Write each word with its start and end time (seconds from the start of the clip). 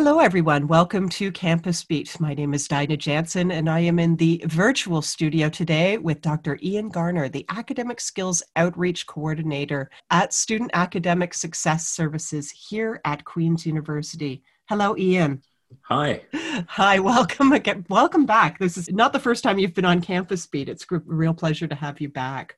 Hello, 0.00 0.20
everyone. 0.20 0.68
Welcome 0.68 1.08
to 1.08 1.32
Campus 1.32 1.82
Beat. 1.82 2.20
My 2.20 2.32
name 2.32 2.54
is 2.54 2.68
Dinah 2.68 2.98
Jansen, 2.98 3.50
and 3.50 3.68
I 3.68 3.80
am 3.80 3.98
in 3.98 4.14
the 4.14 4.40
virtual 4.46 5.02
studio 5.02 5.48
today 5.48 5.98
with 5.98 6.20
Dr. 6.20 6.56
Ian 6.62 6.88
Garner, 6.88 7.28
the 7.28 7.44
Academic 7.48 8.00
Skills 8.00 8.40
Outreach 8.54 9.08
Coordinator 9.08 9.90
at 10.10 10.32
Student 10.32 10.70
Academic 10.72 11.34
Success 11.34 11.88
Services 11.88 12.48
here 12.48 13.00
at 13.04 13.24
Queen's 13.24 13.66
University. 13.66 14.44
Hello, 14.68 14.96
Ian. 14.96 15.42
Hi. 15.82 16.22
Hi, 16.68 17.00
welcome 17.00 17.50
again. 17.50 17.84
Welcome 17.88 18.24
back. 18.24 18.60
This 18.60 18.76
is 18.76 18.88
not 18.92 19.12
the 19.12 19.18
first 19.18 19.42
time 19.42 19.58
you've 19.58 19.74
been 19.74 19.84
on 19.84 20.00
Campus 20.00 20.46
Beat. 20.46 20.68
It's 20.68 20.86
a 20.92 21.02
real 21.06 21.34
pleasure 21.34 21.66
to 21.66 21.74
have 21.74 22.00
you 22.00 22.08
back. 22.08 22.54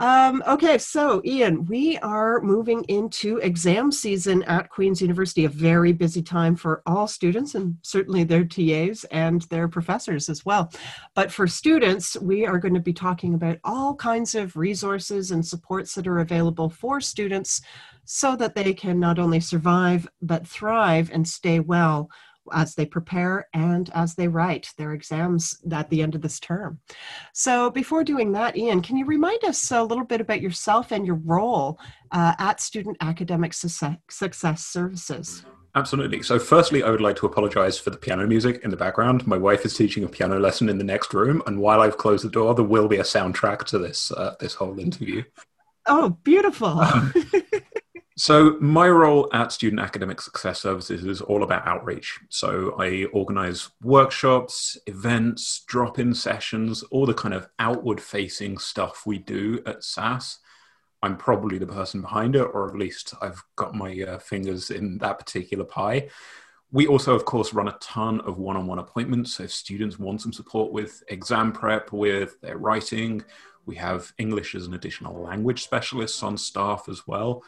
Um, 0.00 0.44
okay, 0.46 0.78
so 0.78 1.20
Ian, 1.24 1.64
we 1.64 1.98
are 1.98 2.40
moving 2.40 2.84
into 2.84 3.38
exam 3.38 3.90
season 3.90 4.44
at 4.44 4.70
Queen's 4.70 5.02
University, 5.02 5.44
a 5.44 5.48
very 5.48 5.92
busy 5.92 6.22
time 6.22 6.54
for 6.54 6.82
all 6.86 7.08
students 7.08 7.56
and 7.56 7.76
certainly 7.82 8.22
their 8.22 8.44
TAs 8.44 9.02
and 9.10 9.42
their 9.42 9.66
professors 9.66 10.28
as 10.28 10.46
well. 10.46 10.72
But 11.14 11.32
for 11.32 11.48
students, 11.48 12.16
we 12.20 12.46
are 12.46 12.58
going 12.58 12.74
to 12.74 12.80
be 12.80 12.92
talking 12.92 13.34
about 13.34 13.58
all 13.64 13.96
kinds 13.96 14.36
of 14.36 14.56
resources 14.56 15.32
and 15.32 15.44
supports 15.44 15.94
that 15.94 16.06
are 16.06 16.20
available 16.20 16.70
for 16.70 17.00
students 17.00 17.60
so 18.04 18.36
that 18.36 18.54
they 18.54 18.72
can 18.72 19.00
not 19.00 19.18
only 19.18 19.40
survive 19.40 20.08
but 20.22 20.46
thrive 20.46 21.10
and 21.12 21.26
stay 21.26 21.58
well 21.58 22.08
as 22.52 22.74
they 22.74 22.86
prepare 22.86 23.48
and 23.54 23.90
as 23.94 24.14
they 24.14 24.28
write 24.28 24.72
their 24.76 24.92
exams 24.92 25.58
at 25.70 25.88
the 25.90 26.02
end 26.02 26.14
of 26.14 26.22
this 26.22 26.40
term. 26.40 26.80
So, 27.32 27.70
before 27.70 28.04
doing 28.04 28.32
that, 28.32 28.56
Ian, 28.56 28.82
can 28.82 28.96
you 28.96 29.04
remind 29.04 29.44
us 29.44 29.70
a 29.70 29.82
little 29.82 30.04
bit 30.04 30.20
about 30.20 30.40
yourself 30.40 30.92
and 30.92 31.06
your 31.06 31.16
role 31.16 31.78
uh, 32.12 32.34
at 32.38 32.60
Student 32.60 32.96
Academic 33.00 33.52
Success 33.54 34.66
Services? 34.66 35.44
Absolutely. 35.74 36.22
So, 36.22 36.38
firstly, 36.38 36.82
I 36.82 36.90
would 36.90 37.00
like 37.00 37.16
to 37.16 37.26
apologize 37.26 37.78
for 37.78 37.90
the 37.90 37.96
piano 37.96 38.26
music 38.26 38.60
in 38.64 38.70
the 38.70 38.76
background. 38.76 39.26
My 39.26 39.36
wife 39.36 39.64
is 39.64 39.76
teaching 39.76 40.02
a 40.02 40.08
piano 40.08 40.38
lesson 40.38 40.68
in 40.68 40.78
the 40.78 40.84
next 40.84 41.14
room, 41.14 41.42
and 41.46 41.60
while 41.60 41.80
I've 41.80 41.98
closed 41.98 42.24
the 42.24 42.30
door, 42.30 42.54
there 42.54 42.64
will 42.64 42.88
be 42.88 42.96
a 42.96 43.02
soundtrack 43.02 43.64
to 43.66 43.78
this 43.78 44.10
uh, 44.12 44.34
this 44.40 44.54
whole 44.54 44.78
interview. 44.80 45.22
Oh, 45.86 46.10
beautiful. 46.22 46.80
Um, 46.80 47.12
So, 48.18 48.56
my 48.58 48.88
role 48.88 49.28
at 49.32 49.52
Student 49.52 49.80
Academic 49.80 50.20
Success 50.20 50.60
Services 50.60 51.04
is 51.04 51.20
all 51.20 51.44
about 51.44 51.68
outreach. 51.68 52.18
So, 52.30 52.74
I 52.76 53.04
organize 53.12 53.70
workshops, 53.80 54.76
events, 54.88 55.62
drop 55.68 56.00
in 56.00 56.12
sessions, 56.12 56.82
all 56.90 57.06
the 57.06 57.14
kind 57.14 57.32
of 57.32 57.48
outward 57.60 58.00
facing 58.00 58.58
stuff 58.58 59.06
we 59.06 59.18
do 59.18 59.62
at 59.66 59.84
SASS. 59.84 60.40
I'm 61.00 61.16
probably 61.16 61.58
the 61.58 61.66
person 61.68 62.00
behind 62.00 62.34
it, 62.34 62.42
or 62.42 62.68
at 62.68 62.76
least 62.76 63.14
I've 63.22 63.40
got 63.54 63.76
my 63.76 64.02
uh, 64.02 64.18
fingers 64.18 64.72
in 64.72 64.98
that 64.98 65.20
particular 65.20 65.64
pie. 65.64 66.08
We 66.72 66.88
also, 66.88 67.14
of 67.14 67.24
course, 67.24 67.54
run 67.54 67.68
a 67.68 67.78
ton 67.80 68.20
of 68.22 68.38
one 68.38 68.56
on 68.56 68.66
one 68.66 68.80
appointments. 68.80 69.34
So, 69.34 69.44
if 69.44 69.52
students 69.52 69.96
want 69.96 70.22
some 70.22 70.32
support 70.32 70.72
with 70.72 71.04
exam 71.06 71.52
prep, 71.52 71.92
with 71.92 72.40
their 72.40 72.58
writing, 72.58 73.22
we 73.64 73.76
have 73.76 74.12
English 74.18 74.56
as 74.56 74.66
an 74.66 74.74
additional 74.74 75.22
language 75.22 75.62
specialists 75.62 76.24
on 76.24 76.36
staff 76.36 76.88
as 76.88 77.06
well. 77.06 77.44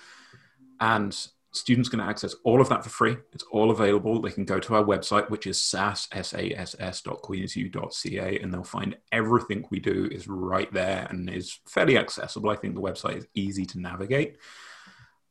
And 0.80 1.16
students 1.52 1.88
can 1.88 2.00
access 2.00 2.34
all 2.44 2.60
of 2.60 2.68
that 2.68 2.84
for 2.84 2.90
free. 2.90 3.16
It's 3.32 3.44
all 3.50 3.70
available. 3.70 4.20
They 4.20 4.30
can 4.30 4.44
go 4.44 4.60
to 4.60 4.74
our 4.76 4.84
website, 4.84 5.30
which 5.30 5.46
is 5.46 5.58
sass, 5.60 6.06
S-A-S-S.queensu.ca, 6.12 8.38
and 8.38 8.52
they'll 8.52 8.62
find 8.62 8.96
everything 9.12 9.66
we 9.70 9.80
do 9.80 10.08
is 10.10 10.28
right 10.28 10.72
there 10.72 11.06
and 11.10 11.28
is 11.28 11.58
fairly 11.66 11.98
accessible. 11.98 12.50
I 12.50 12.56
think 12.56 12.74
the 12.74 12.80
website 12.80 13.18
is 13.18 13.26
easy 13.34 13.66
to 13.66 13.80
navigate. 13.80 14.36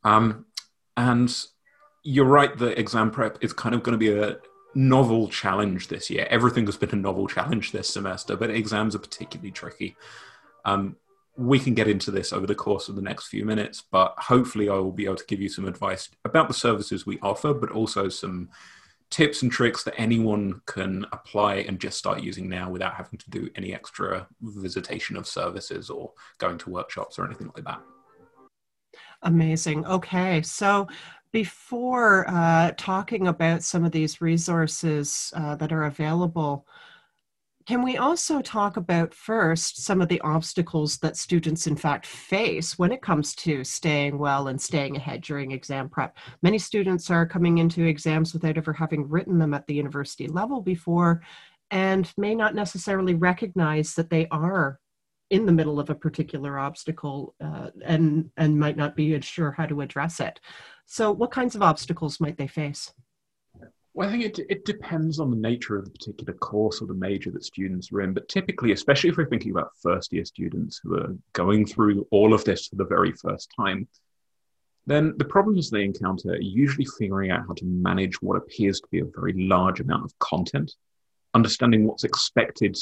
Um, 0.04 0.46
and 0.98 1.34
you're 2.04 2.26
right, 2.26 2.58
the 2.58 2.78
exam 2.80 3.12
prep 3.12 3.38
is 3.42 3.54
kind 3.54 3.76
of 3.76 3.84
going 3.84 3.94
to 3.94 3.98
be 3.98 4.12
a 4.12 4.38
novel 4.76 5.30
challenge 5.30 5.88
this 5.88 6.10
year. 6.10 6.28
Everything 6.30 6.66
has 6.66 6.78
been 6.78 6.92
a 6.92 6.96
novel 6.96 7.28
challenge 7.28 7.72
this 7.72 7.90
semester, 7.90 8.36
but 8.36 8.50
exams 8.50 8.96
are 8.96 9.00
particularly 9.00 9.52
tricky. 9.52 9.96
Um, 10.66 10.98
we 11.40 11.58
can 11.58 11.74
get 11.74 11.88
into 11.88 12.12
this 12.12 12.34
over 12.34 12.46
the 12.46 12.54
course 12.54 12.90
of 12.90 12.98
the 12.98 13.02
next 13.02 13.28
few 13.28 13.46
minutes, 13.46 13.82
but 13.92 14.14
hopefully, 14.18 14.68
I 14.68 14.74
will 14.74 14.92
be 14.92 15.06
able 15.06 15.16
to 15.16 15.26
give 15.26 15.40
you 15.40 15.48
some 15.48 15.66
advice 15.66 16.10
about 16.26 16.50
the 16.50 16.54
services 16.54 17.06
we 17.06 17.18
offer, 17.22 17.54
but 17.54 17.72
also 17.72 18.10
some 18.10 18.50
tips 19.10 19.42
and 19.42 19.50
tricks 19.50 19.84
that 19.84 19.98
anyone 19.98 20.62
can 20.66 21.06
apply 21.14 21.56
and 21.56 21.80
just 21.80 21.98
start 21.98 22.22
using 22.22 22.50
now 22.50 22.70
without 22.70 22.94
having 22.94 23.18
to 23.18 23.30
do 23.30 23.50
any 23.56 23.74
extra 23.74 24.28
visitation 24.42 25.16
of 25.16 25.26
services 25.26 25.90
or 25.90 26.12
going 26.40 26.58
to 26.58 26.70
workshops 26.70 27.18
or 27.18 27.26
anything 27.26 27.50
like 27.56 27.64
that. 27.64 27.80
Amazing. 29.24 29.86
Okay. 29.86 30.42
So, 30.42 30.88
before 31.32 32.26
uh, 32.28 32.72
talking 32.76 33.28
about 33.28 33.64
some 33.64 33.86
of 33.86 33.94
these 33.94 34.20
resources 34.20 35.32
uh, 35.38 35.56
that 35.56 35.72
are 35.72 35.86
available, 35.86 36.66
can 37.70 37.84
we 37.84 37.98
also 37.98 38.42
talk 38.42 38.78
about 38.78 39.14
first 39.14 39.84
some 39.84 40.02
of 40.02 40.08
the 40.08 40.20
obstacles 40.22 40.98
that 40.98 41.16
students, 41.16 41.68
in 41.68 41.76
fact, 41.76 42.08
face 42.08 42.80
when 42.80 42.92
it 42.92 43.04
comes 43.04 43.36
to 43.36 43.64
staying 43.64 44.18
well 44.18 44.48
and 44.48 44.60
staying 44.60 44.98
ahead 44.98 45.22
during 45.22 45.52
exam 45.52 45.88
prep? 45.88 46.18
Many 46.42 46.58
students 46.58 47.12
are 47.12 47.28
coming 47.28 47.60
into 47.60 47.86
exams 47.86 48.34
without 48.34 48.58
ever 48.58 48.74
having 48.74 49.08
written 49.08 49.38
them 49.38 49.54
at 49.54 49.68
the 49.68 49.76
university 49.76 50.26
level 50.26 50.62
before 50.62 51.22
and 51.70 52.12
may 52.18 52.34
not 52.34 52.56
necessarily 52.56 53.14
recognize 53.14 53.94
that 53.94 54.10
they 54.10 54.28
are 54.32 54.80
in 55.30 55.46
the 55.46 55.52
middle 55.52 55.80
of 55.80 55.92
a 55.92 55.96
particular 55.96 56.58
obstacle 56.58 57.36
uh, 57.40 57.70
and, 57.86 58.32
and 58.36 58.60
might 58.60 58.78
not 58.78 58.96
be 58.96 59.22
sure 59.22 59.52
how 59.52 59.68
to 59.68 59.82
address 59.82 60.20
it. 60.20 60.40
So, 60.88 61.12
what 61.12 61.30
kinds 61.30 61.54
of 61.54 61.62
obstacles 61.62 62.20
might 62.20 62.40
they 62.40 62.48
face? 62.48 62.92
Well, 63.94 64.08
I 64.08 64.12
think 64.12 64.24
it, 64.24 64.40
it 64.50 64.66
depends 64.66 65.20
on 65.20 65.32
the 65.32 65.38
nature 65.38 65.76
of 65.76 65.86
the 65.86 65.92
particular 65.92 66.34
course 66.34 66.82
or 66.82 66.86
the 66.86 66.94
major 66.94 67.32
that 67.32 67.44
students 67.44 67.92
are 67.92 68.02
in. 68.02 68.14
But 68.14 68.30
typically, 68.30 68.72
especially 68.72 69.10
if 69.10 69.18
we're 69.18 69.30
thinking 69.30 69.52
about 69.52 69.72
first 69.82 70.14
year 70.14 70.26
students 70.26 70.80
who 70.84 70.96
are 70.96 71.16
going 71.34 71.66
through 71.66 72.08
all 72.12 72.34
of 72.34 72.44
this 72.46 72.68
for 72.68 72.76
the 72.76 72.86
very 72.86 73.12
first 73.14 73.52
time, 73.58 73.88
then 74.86 75.14
the 75.18 75.26
problems 75.26 75.70
they 75.70 75.84
encounter 75.84 76.32
are 76.32 76.42
usually 76.42 76.88
figuring 76.98 77.32
out 77.32 77.46
how 77.48 77.54
to 77.54 77.66
manage 77.66 78.22
what 78.22 78.38
appears 78.38 78.80
to 78.80 78.88
be 78.92 79.00
a 79.00 79.06
very 79.06 79.34
large 79.34 79.80
amount 79.80 80.06
of 80.06 80.18
content, 80.20 80.72
understanding 81.34 81.86
what's 81.86 82.04
expected 82.04 82.78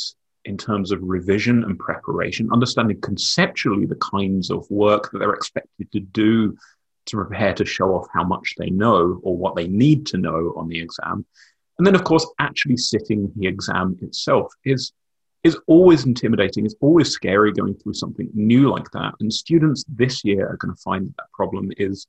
in 0.46 0.58
terms 0.58 0.92
of 0.92 1.00
revision 1.02 1.64
and 1.64 1.78
preparation, 1.78 2.50
understanding 2.54 3.00
conceptually 3.02 3.86
the 3.86 3.96
kinds 3.96 4.50
of 4.50 4.70
work 4.70 5.12
that 5.12 5.20
they're 5.20 5.34
expected 5.34 5.92
to 5.92 6.00
do 6.00 6.56
to 7.08 7.18
prepare 7.18 7.54
to 7.56 7.66
show 7.66 7.96
off 7.96 8.08
how 8.14 8.24
much 8.24 8.54
they 8.58 8.70
know 8.70 9.20
or 9.24 9.36
what 9.36 9.56
they 9.56 9.68
need 9.68 10.06
to 10.08 10.18
know 10.18 10.54
on 10.56 10.68
the 10.68 10.80
exam. 10.80 11.26
And 11.78 11.86
then, 11.86 11.96
of 11.96 12.04
course, 12.04 12.26
actually 12.40 12.78
sitting 12.78 13.32
the 13.36 13.48
exam 13.48 13.98
itself 14.02 14.54
is 14.64 14.94
is 15.44 15.58
always 15.68 16.06
intimidating. 16.06 16.66
It's 16.66 16.76
always 16.82 17.10
scary 17.10 17.54
going 17.54 17.76
through 17.76 17.94
something 17.94 18.30
new 18.34 18.70
like 18.70 18.90
that. 18.92 19.14
And 19.20 19.32
students 19.32 19.86
this 19.88 20.26
year 20.26 20.48
are 20.48 20.58
going 20.58 20.76
to 20.76 20.82
find 20.82 21.08
that, 21.08 21.16
that 21.18 21.32
problem 21.34 21.72
is 21.78 22.08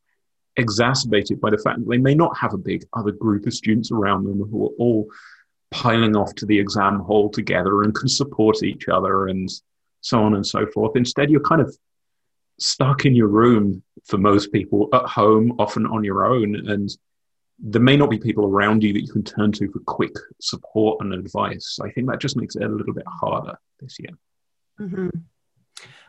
exacerbated 0.56 1.40
by 1.40 1.50
the 1.50 1.58
fact 1.58 1.78
that 1.78 1.88
they 1.88 1.98
may 1.98 2.14
not 2.14 2.36
have 2.36 2.52
a 2.52 2.58
big 2.58 2.84
other 2.94 3.12
group 3.12 3.46
of 3.46 3.54
students 3.54 3.92
around 3.92 4.24
them 4.24 4.42
who 4.50 4.66
are 4.66 4.74
all 4.78 5.08
piling 5.70 6.16
off 6.16 6.34
to 6.34 6.46
the 6.46 6.58
exam 6.58 7.00
hall 7.00 7.30
together 7.30 7.82
and 7.82 7.94
can 7.94 8.08
support 8.08 8.62
each 8.62 8.88
other 8.88 9.28
and 9.28 9.48
so 10.00 10.20
on 10.22 10.34
and 10.34 10.46
so 10.46 10.66
forth. 10.66 10.96
Instead, 10.96 11.30
you're 11.30 11.40
kind 11.40 11.60
of 11.60 11.76
stuck 12.58 13.04
in 13.04 13.14
your 13.14 13.28
room 13.28 13.82
for 14.04 14.18
most 14.18 14.52
people 14.52 14.88
at 14.92 15.04
home, 15.04 15.54
often 15.58 15.86
on 15.86 16.04
your 16.04 16.26
own. 16.26 16.54
And 16.68 16.90
there 17.58 17.82
may 17.82 17.96
not 17.96 18.10
be 18.10 18.18
people 18.18 18.46
around 18.46 18.82
you 18.82 18.92
that 18.92 19.02
you 19.02 19.12
can 19.12 19.24
turn 19.24 19.52
to 19.52 19.70
for 19.70 19.80
quick 19.80 20.14
support 20.40 20.98
and 21.00 21.12
advice. 21.12 21.78
I 21.82 21.90
think 21.90 22.08
that 22.08 22.20
just 22.20 22.36
makes 22.36 22.56
it 22.56 22.62
a 22.62 22.68
little 22.68 22.94
bit 22.94 23.06
harder 23.06 23.58
this 23.80 23.96
year. 23.98 24.10
Mm-hmm. 24.80 25.08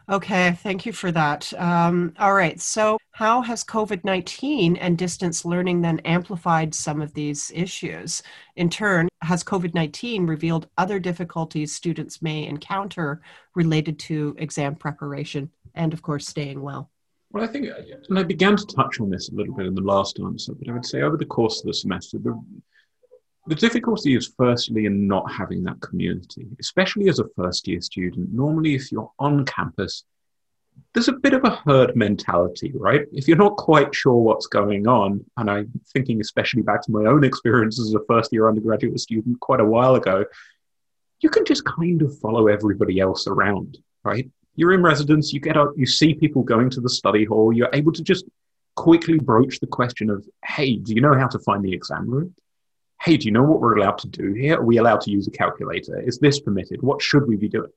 Okay, 0.09 0.53
thank 0.63 0.87
you 0.87 0.91
for 0.91 1.11
that. 1.11 1.53
Um, 1.53 2.13
all 2.17 2.33
right, 2.33 2.59
so 2.59 2.97
how 3.11 3.43
has 3.43 3.63
COVID 3.63 4.03
19 4.03 4.75
and 4.77 4.97
distance 4.97 5.45
learning 5.45 5.81
then 5.81 5.99
amplified 5.99 6.73
some 6.73 6.99
of 6.99 7.13
these 7.13 7.51
issues? 7.53 8.23
In 8.55 8.71
turn, 8.71 9.07
has 9.21 9.43
COVID 9.43 9.75
19 9.75 10.25
revealed 10.25 10.67
other 10.79 10.97
difficulties 10.99 11.75
students 11.75 12.23
may 12.23 12.47
encounter 12.47 13.21
related 13.53 13.99
to 13.99 14.35
exam 14.39 14.75
preparation 14.75 15.51
and, 15.75 15.93
of 15.93 16.01
course, 16.01 16.27
staying 16.27 16.61
well? 16.63 16.89
Well, 17.31 17.43
I 17.43 17.47
think, 17.47 17.69
uh, 17.69 17.81
and 18.09 18.17
I 18.17 18.23
began 18.23 18.55
to 18.55 18.65
touch 18.65 18.99
on 18.99 19.09
this 19.09 19.29
a 19.29 19.35
little 19.35 19.53
bit 19.53 19.67
in 19.67 19.75
the 19.75 19.81
last 19.81 20.19
answer, 20.19 20.53
but 20.53 20.67
I 20.67 20.73
would 20.73 20.85
say 20.85 21.01
over 21.01 21.17
the 21.17 21.25
course 21.25 21.59
of 21.59 21.67
the 21.67 21.73
semester, 21.73 22.17
the, 22.17 22.41
The 23.47 23.55
difficulty 23.55 24.15
is 24.15 24.33
firstly 24.37 24.85
in 24.85 25.07
not 25.07 25.31
having 25.31 25.63
that 25.63 25.79
community, 25.81 26.47
especially 26.59 27.09
as 27.09 27.19
a 27.19 27.29
first 27.35 27.67
year 27.67 27.81
student. 27.81 28.33
Normally, 28.33 28.75
if 28.75 28.91
you're 28.91 29.11
on 29.17 29.45
campus, 29.45 30.03
there's 30.93 31.07
a 31.07 31.13
bit 31.13 31.33
of 31.33 31.43
a 31.43 31.55
herd 31.65 31.95
mentality, 31.95 32.71
right? 32.75 33.05
If 33.11 33.27
you're 33.27 33.37
not 33.37 33.57
quite 33.57 33.93
sure 33.93 34.17
what's 34.17 34.47
going 34.47 34.87
on, 34.87 35.25
and 35.37 35.49
I'm 35.49 35.71
thinking 35.93 36.21
especially 36.21 36.63
back 36.63 36.81
to 36.83 36.91
my 36.91 37.05
own 37.05 37.23
experience 37.23 37.79
as 37.79 37.93
a 37.93 38.05
first 38.07 38.31
year 38.31 38.47
undergraduate 38.47 38.99
student 38.99 39.39
quite 39.39 39.61
a 39.61 39.65
while 39.65 39.95
ago, 39.95 40.25
you 41.21 41.29
can 41.29 41.45
just 41.45 41.65
kind 41.65 42.01
of 42.01 42.17
follow 42.19 42.47
everybody 42.47 42.99
else 42.99 43.27
around, 43.27 43.77
right? 44.03 44.29
You're 44.59 44.73
in 44.73 44.83
residence, 44.83 45.31
you 45.31 45.39
get 45.39 45.55
out, 45.55 45.73
you 45.77 45.85
see 45.85 46.13
people 46.13 46.43
going 46.43 46.69
to 46.71 46.81
the 46.81 46.89
study 46.89 47.23
hall, 47.23 47.53
you're 47.53 47.69
able 47.71 47.93
to 47.93 48.03
just 48.03 48.25
quickly 48.75 49.17
broach 49.17 49.61
the 49.61 49.67
question 49.67 50.09
of, 50.09 50.27
hey, 50.43 50.75
do 50.75 50.93
you 50.93 50.99
know 50.99 51.17
how 51.17 51.27
to 51.27 51.39
find 51.39 51.63
the 51.63 51.71
exam 51.71 52.09
room? 52.09 52.35
Hey, 53.01 53.15
do 53.15 53.27
you 53.27 53.31
know 53.31 53.43
what 53.43 53.61
we're 53.61 53.77
allowed 53.77 53.99
to 53.99 54.09
do 54.09 54.33
here? 54.33 54.57
Are 54.59 54.65
we 54.65 54.75
allowed 54.75 54.99
to 55.01 55.11
use 55.11 55.25
a 55.27 55.31
calculator? 55.31 56.01
Is 56.01 56.19
this 56.19 56.41
permitted? 56.41 56.81
What 56.81 57.01
should 57.01 57.25
we 57.25 57.37
be 57.37 57.47
doing? 57.47 57.71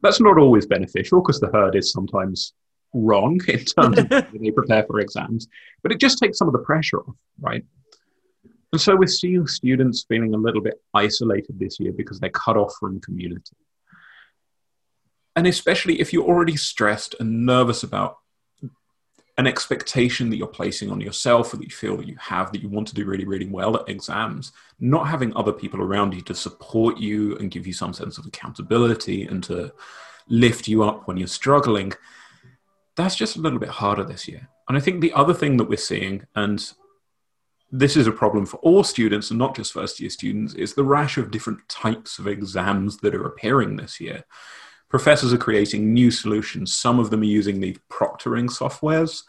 That's 0.00 0.20
not 0.20 0.38
always 0.38 0.64
beneficial 0.64 1.20
because 1.20 1.40
the 1.40 1.48
herd 1.48 1.74
is 1.74 1.90
sometimes 1.90 2.52
wrong 2.94 3.40
in 3.48 3.64
terms 3.64 3.98
of 3.98 4.08
they 4.08 4.52
prepare 4.52 4.84
for 4.84 5.00
exams, 5.00 5.48
but 5.82 5.90
it 5.90 5.98
just 5.98 6.18
takes 6.18 6.38
some 6.38 6.46
of 6.46 6.52
the 6.52 6.60
pressure 6.60 7.00
off, 7.00 7.16
right? 7.40 7.64
And 8.72 8.80
so 8.80 8.94
we're 8.94 9.08
seeing 9.08 9.48
students 9.48 10.04
feeling 10.08 10.34
a 10.34 10.38
little 10.38 10.60
bit 10.60 10.80
isolated 10.94 11.58
this 11.58 11.80
year 11.80 11.92
because 11.92 12.20
they're 12.20 12.30
cut 12.30 12.56
off 12.56 12.74
from 12.78 13.00
community. 13.00 13.56
And 15.38 15.46
especially 15.46 16.00
if 16.00 16.12
you're 16.12 16.26
already 16.26 16.56
stressed 16.56 17.14
and 17.20 17.46
nervous 17.46 17.84
about 17.84 18.18
an 19.36 19.46
expectation 19.46 20.30
that 20.30 20.36
you're 20.36 20.48
placing 20.48 20.90
on 20.90 21.00
yourself 21.00 21.54
or 21.54 21.58
that 21.58 21.64
you 21.64 21.70
feel 21.70 21.96
that 21.96 22.08
you 22.08 22.16
have 22.18 22.50
that 22.50 22.60
you 22.60 22.68
want 22.68 22.88
to 22.88 22.94
do 22.96 23.04
really, 23.04 23.24
really 23.24 23.46
well 23.46 23.76
at 23.76 23.88
exams, 23.88 24.50
not 24.80 25.06
having 25.06 25.32
other 25.36 25.52
people 25.52 25.80
around 25.80 26.12
you 26.12 26.22
to 26.22 26.34
support 26.34 26.98
you 26.98 27.36
and 27.36 27.52
give 27.52 27.68
you 27.68 27.72
some 27.72 27.92
sense 27.92 28.18
of 28.18 28.26
accountability 28.26 29.26
and 29.26 29.44
to 29.44 29.72
lift 30.26 30.66
you 30.66 30.82
up 30.82 31.06
when 31.06 31.16
you're 31.16 31.28
struggling, 31.28 31.92
that's 32.96 33.14
just 33.14 33.36
a 33.36 33.40
little 33.40 33.60
bit 33.60 33.68
harder 33.68 34.02
this 34.02 34.26
year. 34.26 34.48
And 34.68 34.76
I 34.76 34.80
think 34.80 35.00
the 35.00 35.12
other 35.12 35.34
thing 35.34 35.56
that 35.58 35.68
we're 35.68 35.76
seeing, 35.76 36.26
and 36.34 36.68
this 37.70 37.96
is 37.96 38.08
a 38.08 38.12
problem 38.12 38.44
for 38.44 38.56
all 38.56 38.82
students 38.82 39.30
and 39.30 39.38
not 39.38 39.54
just 39.54 39.72
first 39.72 40.00
year 40.00 40.10
students, 40.10 40.54
is 40.54 40.74
the 40.74 40.82
rash 40.82 41.16
of 41.16 41.30
different 41.30 41.60
types 41.68 42.18
of 42.18 42.26
exams 42.26 42.96
that 42.96 43.14
are 43.14 43.24
appearing 43.24 43.76
this 43.76 44.00
year 44.00 44.24
professors 44.88 45.32
are 45.32 45.38
creating 45.38 45.92
new 45.92 46.10
solutions. 46.10 46.74
Some 46.74 46.98
of 46.98 47.10
them 47.10 47.20
are 47.20 47.24
using 47.24 47.60
the 47.60 47.76
proctoring 47.90 48.48
softwares. 48.48 49.22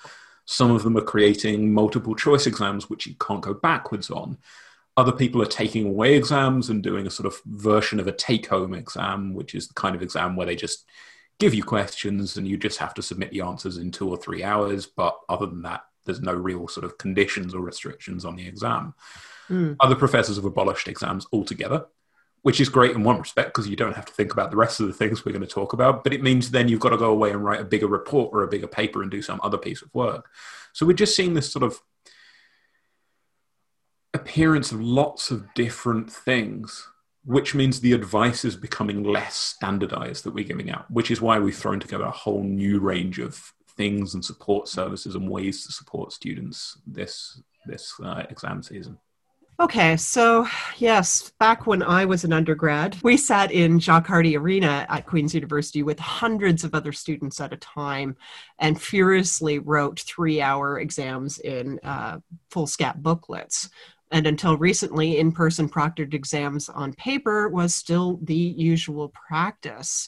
Some 0.45 0.71
of 0.71 0.83
them 0.83 0.97
are 0.97 1.01
creating 1.01 1.73
multiple 1.73 2.15
choice 2.15 2.47
exams, 2.47 2.89
which 2.89 3.05
you 3.05 3.15
can't 3.19 3.41
go 3.41 3.53
backwards 3.53 4.09
on. 4.09 4.37
Other 4.97 5.11
people 5.11 5.41
are 5.41 5.47
taking 5.47 5.85
away 5.85 6.15
exams 6.15 6.69
and 6.69 6.83
doing 6.83 7.07
a 7.07 7.11
sort 7.11 7.27
of 7.27 7.39
version 7.45 7.99
of 7.99 8.07
a 8.07 8.11
take 8.11 8.47
home 8.47 8.73
exam, 8.73 9.33
which 9.33 9.55
is 9.55 9.67
the 9.67 9.73
kind 9.73 9.95
of 9.95 10.01
exam 10.01 10.35
where 10.35 10.47
they 10.47 10.55
just 10.55 10.85
give 11.39 11.53
you 11.53 11.63
questions 11.63 12.35
and 12.35 12.47
you 12.47 12.57
just 12.57 12.79
have 12.79 12.93
to 12.95 13.01
submit 13.01 13.31
the 13.31 13.41
answers 13.41 13.77
in 13.77 13.91
two 13.91 14.09
or 14.09 14.17
three 14.17 14.43
hours. 14.43 14.85
But 14.85 15.17
other 15.29 15.45
than 15.45 15.61
that, 15.61 15.81
there's 16.05 16.21
no 16.21 16.33
real 16.33 16.67
sort 16.67 16.85
of 16.85 16.97
conditions 16.97 17.53
or 17.53 17.61
restrictions 17.61 18.25
on 18.25 18.35
the 18.35 18.47
exam. 18.47 18.93
Mm. 19.49 19.77
Other 19.79 19.95
professors 19.95 20.35
have 20.35 20.45
abolished 20.45 20.87
exams 20.87 21.27
altogether 21.31 21.85
which 22.41 22.61
is 22.61 22.69
great 22.69 22.95
in 22.95 23.03
one 23.03 23.19
respect 23.19 23.49
because 23.49 23.67
you 23.67 23.75
don't 23.75 23.95
have 23.95 24.05
to 24.05 24.13
think 24.13 24.31
about 24.31 24.49
the 24.49 24.57
rest 24.57 24.79
of 24.79 24.87
the 24.87 24.93
things 24.93 25.25
we're 25.25 25.31
going 25.31 25.41
to 25.41 25.47
talk 25.47 25.73
about. 25.73 26.03
But 26.03 26.13
it 26.13 26.23
means 26.23 26.51
then 26.51 26.67
you've 26.67 26.79
got 26.79 26.89
to 26.89 26.97
go 26.97 27.11
away 27.11 27.31
and 27.31 27.43
write 27.43 27.61
a 27.61 27.65
bigger 27.65 27.87
report 27.87 28.29
or 28.33 28.43
a 28.43 28.47
bigger 28.47 28.67
paper 28.67 29.01
and 29.01 29.11
do 29.11 29.21
some 29.21 29.39
other 29.43 29.57
piece 29.57 29.81
of 29.81 29.93
work. 29.93 30.29
So 30.73 30.85
we're 30.85 30.93
just 30.93 31.15
seeing 31.15 31.33
this 31.33 31.51
sort 31.51 31.63
of 31.63 31.79
appearance 34.13 34.71
of 34.71 34.81
lots 34.81 35.31
of 35.31 35.53
different 35.53 36.11
things, 36.11 36.87
which 37.25 37.53
means 37.53 37.79
the 37.79 37.93
advice 37.93 38.45
is 38.45 38.55
becoming 38.55 39.03
less 39.03 39.35
standardized 39.35 40.23
that 40.23 40.33
we're 40.33 40.43
giving 40.45 40.71
out, 40.71 40.89
which 40.89 41.11
is 41.11 41.21
why 41.21 41.39
we've 41.39 41.57
thrown 41.57 41.79
together 41.79 42.05
a 42.05 42.11
whole 42.11 42.43
new 42.43 42.79
range 42.79 43.19
of 43.19 43.53
things 43.77 44.13
and 44.13 44.23
support 44.23 44.67
services 44.67 45.15
and 45.15 45.29
ways 45.29 45.65
to 45.65 45.71
support 45.71 46.11
students 46.11 46.77
this 46.85 47.41
this 47.65 47.93
uh, 48.03 48.23
exam 48.29 48.63
season. 48.63 48.97
Okay, 49.61 49.97
so 49.97 50.47
yes, 50.77 51.33
back 51.37 51.67
when 51.67 51.83
I 51.83 52.05
was 52.05 52.23
an 52.23 52.31
undergrad, 52.31 52.95
we 53.03 53.17
sat 53.17 53.51
in 53.51 53.77
Jock 53.77 54.07
Harty 54.07 54.37
Arena 54.37 54.85
at 54.87 55.05
Queen's 55.05 55.35
University 55.35 55.83
with 55.83 55.99
hundreds 55.99 56.63
of 56.63 56.73
other 56.73 56.93
students 56.93 57.41
at 57.41 57.51
a 57.51 57.57
time 57.57 58.15
and 58.59 58.81
furiously 58.81 59.59
wrote 59.59 59.99
three 59.99 60.41
hour 60.41 60.79
exams 60.79 61.39
in 61.39 61.77
uh, 61.83 62.19
Foolscap 62.49 63.03
booklets. 63.03 63.69
And 64.11 64.25
until 64.27 64.55
recently, 64.55 65.17
in 65.19 65.33
person 65.33 65.67
proctored 65.67 66.13
exams 66.13 66.69
on 66.69 66.93
paper 66.93 67.49
was 67.49 67.75
still 67.75 68.17
the 68.23 68.33
usual 68.33 69.09
practice. 69.09 70.07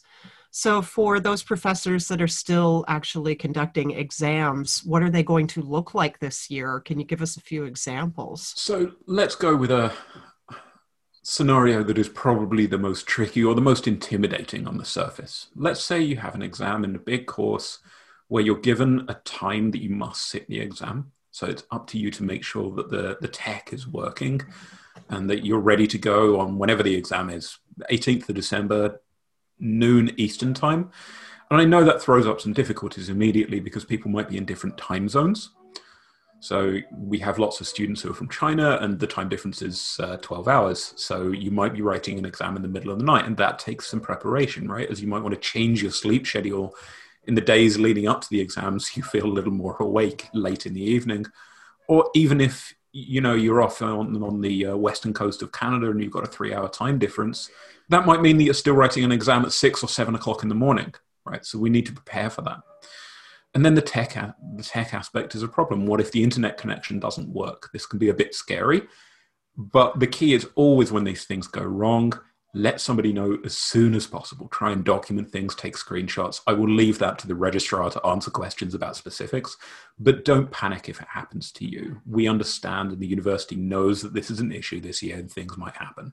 So, 0.53 0.81
for 0.81 1.21
those 1.21 1.43
professors 1.43 2.09
that 2.09 2.21
are 2.21 2.27
still 2.27 2.83
actually 2.89 3.35
conducting 3.35 3.91
exams, 3.91 4.83
what 4.83 5.01
are 5.01 5.09
they 5.09 5.23
going 5.23 5.47
to 5.47 5.61
look 5.61 5.93
like 5.93 6.19
this 6.19 6.51
year? 6.51 6.81
Can 6.81 6.99
you 6.99 7.05
give 7.05 7.21
us 7.21 7.37
a 7.37 7.41
few 7.41 7.63
examples? 7.63 8.53
So, 8.57 8.91
let's 9.05 9.33
go 9.33 9.55
with 9.55 9.71
a 9.71 9.93
scenario 11.23 11.83
that 11.83 11.97
is 11.97 12.09
probably 12.09 12.65
the 12.65 12.77
most 12.77 13.07
tricky 13.07 13.41
or 13.45 13.55
the 13.55 13.61
most 13.61 13.87
intimidating 13.87 14.67
on 14.67 14.77
the 14.77 14.83
surface. 14.83 15.47
Let's 15.55 15.81
say 15.81 16.01
you 16.01 16.17
have 16.17 16.35
an 16.35 16.41
exam 16.41 16.83
in 16.83 16.95
a 16.95 16.99
big 16.99 17.27
course 17.27 17.79
where 18.27 18.43
you're 18.43 18.59
given 18.59 19.05
a 19.07 19.13
time 19.23 19.71
that 19.71 19.81
you 19.81 19.89
must 19.89 20.27
sit 20.27 20.49
the 20.49 20.59
exam. 20.59 21.13
So, 21.31 21.47
it's 21.47 21.63
up 21.71 21.87
to 21.87 21.97
you 21.97 22.11
to 22.11 22.23
make 22.23 22.43
sure 22.43 22.75
that 22.75 22.89
the, 22.89 23.17
the 23.21 23.29
tech 23.29 23.71
is 23.71 23.87
working 23.87 24.41
and 25.07 25.29
that 25.29 25.45
you're 25.45 25.59
ready 25.59 25.87
to 25.87 25.97
go 25.97 26.41
on 26.41 26.57
whenever 26.57 26.83
the 26.83 26.95
exam 26.95 27.29
is 27.29 27.57
18th 27.89 28.27
of 28.27 28.35
December, 28.35 28.99
noon 29.61 30.11
Eastern 30.17 30.53
time. 30.53 30.91
And 31.49 31.61
I 31.61 31.65
know 31.65 31.83
that 31.83 32.01
throws 32.01 32.27
up 32.27 32.41
some 32.41 32.53
difficulties 32.53 33.09
immediately 33.09 33.59
because 33.59 33.85
people 33.85 34.09
might 34.09 34.29
be 34.29 34.37
in 34.37 34.45
different 34.45 34.77
time 34.77 35.07
zones. 35.07 35.51
So 36.41 36.79
we 36.91 37.19
have 37.19 37.37
lots 37.37 37.61
of 37.61 37.67
students 37.67 38.01
who 38.01 38.09
are 38.09 38.15
from 38.15 38.29
China, 38.29 38.79
and 38.81 38.99
the 38.99 39.05
time 39.05 39.29
difference 39.29 39.61
is 39.61 39.99
uh, 40.01 40.17
12 40.17 40.47
hours. 40.47 40.93
So 40.97 41.27
you 41.27 41.51
might 41.51 41.73
be 41.73 41.83
writing 41.83 42.17
an 42.17 42.25
exam 42.25 42.55
in 42.55 42.63
the 42.63 42.67
middle 42.67 42.91
of 42.91 42.97
the 42.97 43.05
night, 43.05 43.25
and 43.25 43.37
that 43.37 43.59
takes 43.59 43.85
some 43.85 43.99
preparation, 43.99 44.67
right? 44.67 44.89
As 44.89 44.99
you 45.01 45.07
might 45.07 45.21
want 45.21 45.35
to 45.35 45.39
change 45.39 45.83
your 45.83 45.91
sleep 45.91 46.25
schedule 46.25 46.75
in 47.25 47.35
the 47.35 47.41
days 47.41 47.77
leading 47.77 48.07
up 48.07 48.21
to 48.21 48.29
the 48.31 48.39
exams, 48.39 48.89
you 48.97 49.03
feel 49.03 49.25
a 49.25 49.27
little 49.27 49.51
more 49.51 49.77
awake 49.79 50.29
late 50.33 50.65
in 50.65 50.73
the 50.73 50.81
evening. 50.81 51.27
Or 51.87 52.09
even 52.15 52.41
if 52.41 52.73
you 52.93 53.21
know 53.21 53.33
you're 53.33 53.61
off 53.61 53.81
on, 53.81 54.21
on 54.21 54.41
the 54.41 54.67
uh, 54.67 54.75
western 54.75 55.13
coast 55.13 55.41
of 55.41 55.51
Canada 55.51 55.89
and 55.89 56.01
you've 56.01 56.11
got 56.11 56.23
a 56.23 56.31
three 56.31 56.53
hour 56.53 56.69
time 56.69 56.99
difference, 56.99 57.49
that 57.89 58.05
might 58.05 58.21
mean 58.21 58.37
that 58.37 58.43
you're 58.43 58.53
still 58.53 58.75
writing 58.75 59.03
an 59.03 59.11
exam 59.11 59.45
at 59.45 59.51
six 59.51 59.83
or 59.83 59.87
seven 59.87 60.15
o'clock 60.15 60.43
in 60.43 60.49
the 60.49 60.55
morning, 60.55 60.93
right? 61.25 61.45
So 61.45 61.59
we 61.59 61.69
need 61.69 61.85
to 61.87 61.93
prepare 61.93 62.29
for 62.29 62.41
that. 62.43 62.59
And 63.53 63.65
then 63.65 63.75
the 63.75 63.81
tech, 63.81 64.13
the 64.13 64.63
tech 64.63 64.93
aspect 64.93 65.35
is 65.35 65.43
a 65.43 65.47
problem. 65.47 65.85
What 65.85 65.99
if 65.99 66.11
the 66.11 66.23
internet 66.23 66.57
connection 66.57 66.99
doesn't 66.99 67.29
work? 67.29 67.69
This 67.73 67.85
can 67.85 67.99
be 67.99 68.09
a 68.09 68.13
bit 68.13 68.33
scary, 68.33 68.83
but 69.57 69.99
the 69.99 70.07
key 70.07 70.33
is 70.33 70.47
always 70.55 70.91
when 70.91 71.03
these 71.03 71.25
things 71.25 71.47
go 71.47 71.61
wrong, 71.61 72.13
let 72.53 72.81
somebody 72.81 73.13
know 73.13 73.37
as 73.45 73.57
soon 73.57 73.95
as 73.95 74.05
possible. 74.05 74.47
Try 74.49 74.71
and 74.71 74.83
document 74.83 75.31
things, 75.31 75.55
take 75.55 75.75
screenshots. 75.75 76.41
I 76.47 76.53
will 76.53 76.69
leave 76.69 76.99
that 76.99 77.17
to 77.19 77.27
the 77.27 77.35
registrar 77.35 77.89
to 77.89 78.05
answer 78.05 78.29
questions 78.29 78.73
about 78.73 78.97
specifics, 78.97 79.55
but 79.97 80.25
don't 80.25 80.51
panic 80.51 80.89
if 80.89 81.01
it 81.01 81.07
happens 81.09 81.51
to 81.53 81.65
you. 81.65 82.01
We 82.05 82.27
understand 82.27 82.91
and 82.91 82.99
the 82.99 83.07
university 83.07 83.55
knows 83.55 84.01
that 84.01 84.13
this 84.13 84.29
is 84.29 84.41
an 84.41 84.51
issue 84.51 84.81
this 84.81 85.01
year 85.01 85.17
and 85.17 85.31
things 85.31 85.57
might 85.57 85.75
happen. 85.75 86.11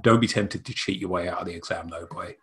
Don't 0.00 0.20
be 0.20 0.28
tempted 0.28 0.64
to 0.64 0.74
cheat 0.74 1.00
your 1.00 1.10
way 1.10 1.28
out 1.28 1.40
of 1.40 1.46
the 1.46 1.54
exam 1.54 1.88
though 1.88 2.06
by 2.14 2.36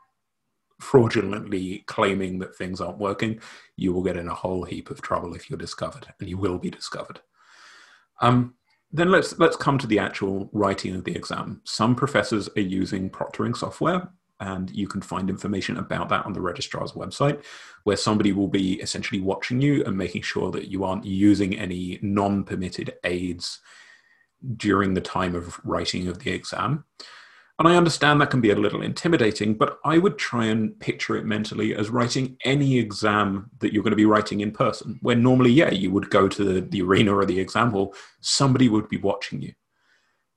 fraudulently 0.80 1.84
claiming 1.88 2.40
that 2.40 2.56
things 2.56 2.82
aren't 2.82 2.98
working. 2.98 3.40
You 3.76 3.94
will 3.94 4.04
get 4.04 4.18
in 4.18 4.28
a 4.28 4.36
whole 4.36 4.64
heap 4.64 4.90
of 4.90 5.02
trouble 5.02 5.36
if 5.36 5.50
you're 5.50 5.58
discovered, 5.58 6.08
and 6.20 6.30
you 6.30 6.38
will 6.38 6.58
be 6.58 6.70
discovered. 6.70 7.22
Um, 8.22 8.56
then 8.92 9.12
let's 9.12 9.38
let's 9.38 9.56
come 9.56 9.78
to 9.78 9.88
the 9.88 10.00
actual 10.00 10.50
writing 10.52 10.96
of 10.96 11.04
the 11.04 11.16
exam. 11.16 11.62
Some 11.64 11.96
professors 11.96 12.50
are 12.58 12.62
using 12.62 13.10
proctoring 13.10 13.56
software, 13.56 14.10
and 14.40 14.72
you 14.72 14.88
can 14.88 15.02
find 15.02 15.30
information 15.30 15.78
about 15.78 16.10
that 16.10 16.26
on 16.26 16.34
the 16.34 16.42
registrar's 16.42 16.94
website, 16.94 17.44
where 17.84 17.98
somebody 17.98 18.32
will 18.32 18.48
be 18.48 18.82
essentially 18.82 19.22
watching 19.22 19.62
you 19.62 19.84
and 19.86 19.98
making 19.98 20.24
sure 20.24 20.52
that 20.52 20.70
you 20.70 20.84
aren't 20.84 21.06
using 21.06 21.58
any 21.58 22.00
non-permitted 22.02 22.96
aids 23.04 23.60
during 24.56 24.94
the 24.94 25.02
time 25.02 25.36
of 25.36 25.60
writing 25.64 26.08
of 26.08 26.20
the 26.20 26.32
exam. 26.32 26.86
And 27.60 27.68
I 27.68 27.76
understand 27.76 28.22
that 28.22 28.30
can 28.30 28.40
be 28.40 28.52
a 28.52 28.56
little 28.56 28.82
intimidating, 28.82 29.54
but 29.54 29.80
I 29.84 29.98
would 29.98 30.18
try 30.18 30.46
and 30.46 30.80
picture 30.80 31.18
it 31.18 31.26
mentally 31.26 31.76
as 31.76 31.90
writing 31.90 32.38
any 32.46 32.80
exam 32.80 33.52
that 33.60 33.74
you're 33.74 33.84
going 33.84 33.92
to 33.92 33.98
be 33.98 34.06
writing 34.06 34.40
in 34.40 34.52
person, 34.52 34.98
where 35.02 35.18
normally, 35.18 35.52
yeah, 35.52 35.70
you 35.70 35.92
would 35.92 36.10
go 36.10 36.30
to 36.30 36.44
the, 36.46 36.62
the 36.62 36.82
arena 36.82 37.14
or 37.14 37.26
the 37.26 37.38
exam 37.40 37.72
hall, 37.72 37.94
somebody 38.22 38.70
would 38.70 38.88
be 38.88 38.96
watching 38.96 39.42
you. 39.42 39.52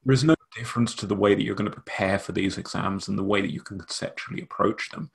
There's 0.04 0.24
no 0.24 0.34
difference 0.56 0.96
to 0.96 1.06
the 1.06 1.14
way 1.14 1.36
that 1.36 1.44
you're 1.44 1.54
going 1.54 1.70
to 1.70 1.74
prepare 1.74 2.18
for 2.18 2.32
these 2.32 2.58
exams 2.58 3.06
and 3.06 3.16
the 3.16 3.22
way 3.22 3.40
that 3.40 3.52
you 3.52 3.60
can 3.60 3.78
conceptually 3.78 4.42
approach 4.42 4.90
them. 4.90 5.12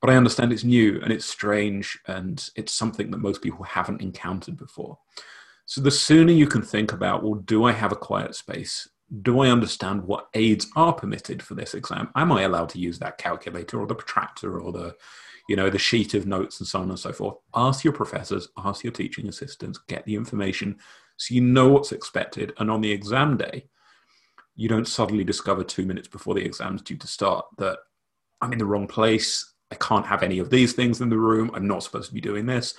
But 0.00 0.10
I 0.10 0.16
understand 0.16 0.52
it's 0.52 0.62
new 0.62 1.00
and 1.02 1.12
it's 1.12 1.26
strange 1.26 1.98
and 2.06 2.48
it's 2.54 2.72
something 2.72 3.10
that 3.10 3.18
most 3.18 3.42
people 3.42 3.64
haven't 3.64 4.00
encountered 4.00 4.56
before. 4.56 4.96
So 5.66 5.80
the 5.80 5.90
sooner 5.90 6.32
you 6.32 6.46
can 6.46 6.62
think 6.62 6.92
about, 6.92 7.24
well, 7.24 7.34
do 7.34 7.64
I 7.64 7.72
have 7.72 7.90
a 7.90 7.96
quiet 7.96 8.36
space? 8.36 8.88
Do 9.20 9.40
I 9.40 9.50
understand 9.50 10.04
what 10.04 10.28
aids 10.34 10.68
are 10.74 10.92
permitted 10.92 11.42
for 11.42 11.54
this 11.54 11.74
exam? 11.74 12.08
Am 12.16 12.32
I 12.32 12.42
allowed 12.42 12.70
to 12.70 12.78
use 12.78 12.98
that 13.00 13.18
calculator 13.18 13.78
or 13.78 13.86
the 13.86 13.94
protractor 13.94 14.58
or 14.58 14.72
the, 14.72 14.96
you 15.48 15.56
know, 15.56 15.68
the 15.68 15.78
sheet 15.78 16.14
of 16.14 16.26
notes 16.26 16.60
and 16.60 16.66
so 16.66 16.80
on 16.80 16.88
and 16.88 16.98
so 16.98 17.12
forth? 17.12 17.36
Ask 17.54 17.84
your 17.84 17.92
professors, 17.92 18.48
ask 18.56 18.82
your 18.82 18.92
teaching 18.92 19.28
assistants, 19.28 19.78
get 19.86 20.04
the 20.06 20.14
information 20.14 20.78
so 21.18 21.34
you 21.34 21.42
know 21.42 21.68
what's 21.68 21.92
expected. 21.92 22.52
And 22.58 22.70
on 22.70 22.80
the 22.80 22.90
exam 22.90 23.36
day, 23.36 23.66
you 24.56 24.68
don't 24.68 24.88
suddenly 24.88 25.24
discover 25.24 25.62
two 25.62 25.84
minutes 25.84 26.08
before 26.08 26.34
the 26.34 26.44
exam's 26.44 26.82
due 26.82 26.96
to 26.96 27.06
start 27.06 27.44
that 27.58 27.78
I'm 28.40 28.52
in 28.52 28.58
the 28.58 28.66
wrong 28.66 28.86
place. 28.86 29.52
I 29.70 29.74
can't 29.74 30.06
have 30.06 30.22
any 30.22 30.38
of 30.38 30.50
these 30.50 30.72
things 30.72 31.00
in 31.00 31.10
the 31.10 31.18
room. 31.18 31.50
I'm 31.54 31.66
not 31.66 31.82
supposed 31.82 32.08
to 32.08 32.14
be 32.14 32.20
doing 32.20 32.46
this 32.46 32.74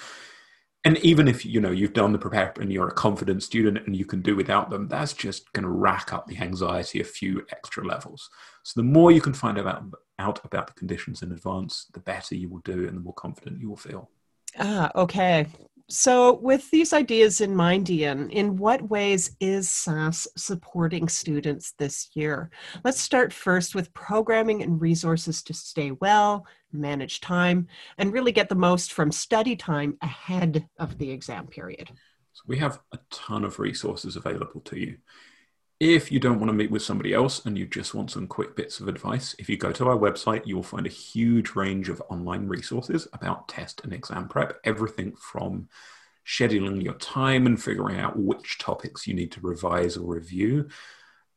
and 0.85 0.97
even 0.99 1.27
if 1.27 1.45
you 1.45 1.61
know 1.61 1.71
you've 1.71 1.93
done 1.93 2.11
the 2.11 2.19
prepare 2.19 2.53
and 2.59 2.71
you're 2.71 2.89
a 2.89 2.93
confident 2.93 3.41
student 3.41 3.85
and 3.85 3.95
you 3.95 4.05
can 4.05 4.21
do 4.21 4.35
without 4.35 4.69
them 4.69 4.87
that's 4.87 5.13
just 5.13 5.51
going 5.53 5.63
to 5.63 5.69
rack 5.69 6.13
up 6.13 6.27
the 6.27 6.37
anxiety 6.37 6.99
a 6.99 7.05
few 7.05 7.45
extra 7.51 7.85
levels. 7.85 8.29
So 8.63 8.79
the 8.81 8.87
more 8.87 9.11
you 9.11 9.21
can 9.21 9.33
find 9.33 9.57
out 9.57 10.45
about 10.45 10.67
the 10.67 10.73
conditions 10.73 11.21
in 11.21 11.31
advance 11.31 11.87
the 11.93 11.99
better 11.99 12.35
you 12.35 12.49
will 12.49 12.59
do 12.59 12.87
and 12.87 12.97
the 12.97 13.01
more 13.01 13.13
confident 13.13 13.61
you 13.61 13.69
will 13.69 13.77
feel. 13.77 14.09
Ah 14.59 14.91
okay 14.95 15.47
so, 15.89 16.35
with 16.35 16.71
these 16.71 16.93
ideas 16.93 17.41
in 17.41 17.53
mind, 17.53 17.89
Ian, 17.89 18.29
in 18.29 18.55
what 18.55 18.89
ways 18.89 19.35
is 19.41 19.69
SASS 19.69 20.27
supporting 20.37 21.09
students 21.09 21.73
this 21.77 22.09
year? 22.13 22.49
Let's 22.85 23.01
start 23.01 23.33
first 23.33 23.75
with 23.75 23.93
programming 23.93 24.63
and 24.63 24.79
resources 24.79 25.43
to 25.43 25.53
stay 25.53 25.91
well, 25.91 26.47
manage 26.71 27.19
time, 27.19 27.67
and 27.97 28.13
really 28.13 28.31
get 28.31 28.47
the 28.47 28.55
most 28.55 28.93
from 28.93 29.11
study 29.11 29.57
time 29.57 29.97
ahead 30.01 30.65
of 30.79 30.97
the 30.97 31.11
exam 31.11 31.47
period. 31.47 31.89
So 32.31 32.43
we 32.47 32.57
have 32.59 32.79
a 32.93 32.99
ton 33.11 33.43
of 33.43 33.59
resources 33.59 34.15
available 34.15 34.61
to 34.61 34.79
you. 34.79 34.97
If 35.83 36.13
you 36.13 36.19
don't 36.21 36.39
want 36.39 36.47
to 36.47 36.53
meet 36.53 36.71
with 36.71 36.81
somebody 36.81 37.13
else 37.13 37.45
and 37.45 37.57
you 37.57 37.67
just 37.67 37.93
want 37.93 38.09
some 38.09 38.25
quick 38.25 38.55
bits 38.55 38.79
of 38.79 38.87
advice, 38.87 39.35
if 39.37 39.49
you 39.49 39.57
go 39.57 39.73
to 39.73 39.89
our 39.89 39.97
website, 39.97 40.47
you 40.47 40.55
will 40.55 40.63
find 40.63 40.85
a 40.85 40.89
huge 40.89 41.55
range 41.55 41.89
of 41.89 42.01
online 42.07 42.47
resources 42.47 43.05
about 43.11 43.49
test 43.49 43.81
and 43.83 43.91
exam 43.91 44.29
prep, 44.29 44.61
everything 44.63 45.13
from 45.17 45.67
scheduling 46.25 46.81
your 46.81 46.93
time 46.93 47.45
and 47.45 47.61
figuring 47.61 47.99
out 47.99 48.17
which 48.17 48.59
topics 48.59 49.05
you 49.05 49.13
need 49.13 49.33
to 49.33 49.41
revise 49.41 49.97
or 49.97 50.15
review, 50.15 50.69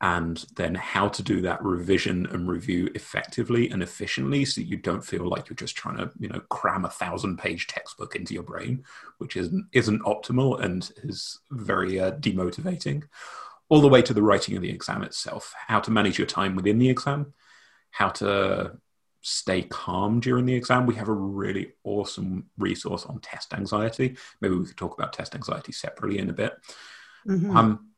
and 0.01 0.47
then 0.55 0.77
how 0.77 1.09
to 1.09 1.25
do 1.25 1.41
that 1.41 1.61
revision 1.65 2.27
and 2.27 2.49
review 2.49 2.89
effectively 2.95 3.69
and 3.71 3.83
efficiently 3.83 4.45
so 4.45 4.61
you 4.61 4.77
don't 4.77 5.05
feel 5.05 5.29
like 5.29 5.49
you're 5.49 5.57
just 5.57 5.75
trying 5.75 5.97
to 5.97 6.09
you 6.21 6.29
know 6.29 6.39
cram 6.51 6.85
a 6.85 6.91
thousand 6.91 7.39
page 7.39 7.67
textbook 7.67 8.15
into 8.15 8.35
your 8.35 8.43
brain 8.43 8.85
which 9.17 9.37
isn't 9.39 9.67
isn't 9.73 10.03
optimal 10.03 10.63
and 10.63 10.93
is 11.03 11.39
very 11.51 11.99
uh, 11.99 12.13
demotivating 12.13 13.03
all 13.69 13.81
the 13.81 13.89
way 13.89 14.03
to 14.03 14.15
the 14.15 14.23
writing 14.23 14.57
of 14.57 14.63
the 14.63 14.71
exam 14.71 15.03
itself, 15.03 15.55
how 15.67 15.81
to 15.81 15.91
manage 15.91 16.19
your 16.19 16.27
time 16.27 16.55
within 16.55 16.79
the 16.79 16.89
exam, 16.89 17.33
how 17.91 18.09
to 18.09 18.79
stay 19.23 19.63
calm 19.63 20.21
during 20.21 20.47
the 20.47 20.55
exam. 20.55 20.87
We 20.87 20.95
have 20.95 21.09
a 21.09 21.13
really 21.13 21.73
awesome 21.83 22.47
resource 22.59 23.05
on 23.07 23.19
test 23.21 23.55
anxiety. 23.55 24.17
Maybe 24.41 24.55
we 24.55 24.67
could 24.67 24.77
talk 24.77 24.97
about 24.97 25.13
test 25.13 25.35
anxiety 25.35 25.73
separately 25.73 26.19
in 26.19 26.31
a 26.31 26.33
bit. 26.33 26.55
Mm-hmm. 27.27 27.57
Um, 27.57 27.91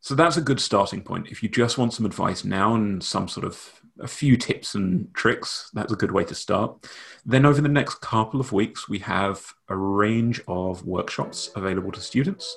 so 0.00 0.14
that's 0.14 0.36
a 0.36 0.42
good 0.42 0.60
starting 0.60 1.02
point. 1.02 1.28
If 1.30 1.42
you 1.42 1.48
just 1.48 1.76
want 1.76 1.92
some 1.92 2.06
advice 2.06 2.44
now 2.44 2.74
and 2.74 3.02
some 3.02 3.28
sort 3.28 3.46
of 3.46 3.80
a 4.00 4.08
few 4.08 4.36
tips 4.36 4.74
and 4.74 5.12
tricks, 5.14 5.70
that's 5.74 5.92
a 5.92 5.96
good 5.96 6.12
way 6.12 6.24
to 6.24 6.34
start. 6.34 6.86
Then 7.24 7.46
over 7.46 7.60
the 7.60 7.68
next 7.68 7.96
couple 7.96 8.40
of 8.40 8.52
weeks, 8.52 8.88
we 8.88 8.98
have 9.00 9.42
a 9.68 9.76
range 9.76 10.42
of 10.48 10.84
workshops 10.84 11.50
available 11.54 11.92
to 11.92 12.00
students. 12.00 12.56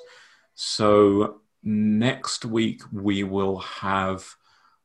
So 0.54 1.40
next 1.68 2.46
week 2.46 2.82
we 2.90 3.22
will 3.22 3.58
have 3.58 4.36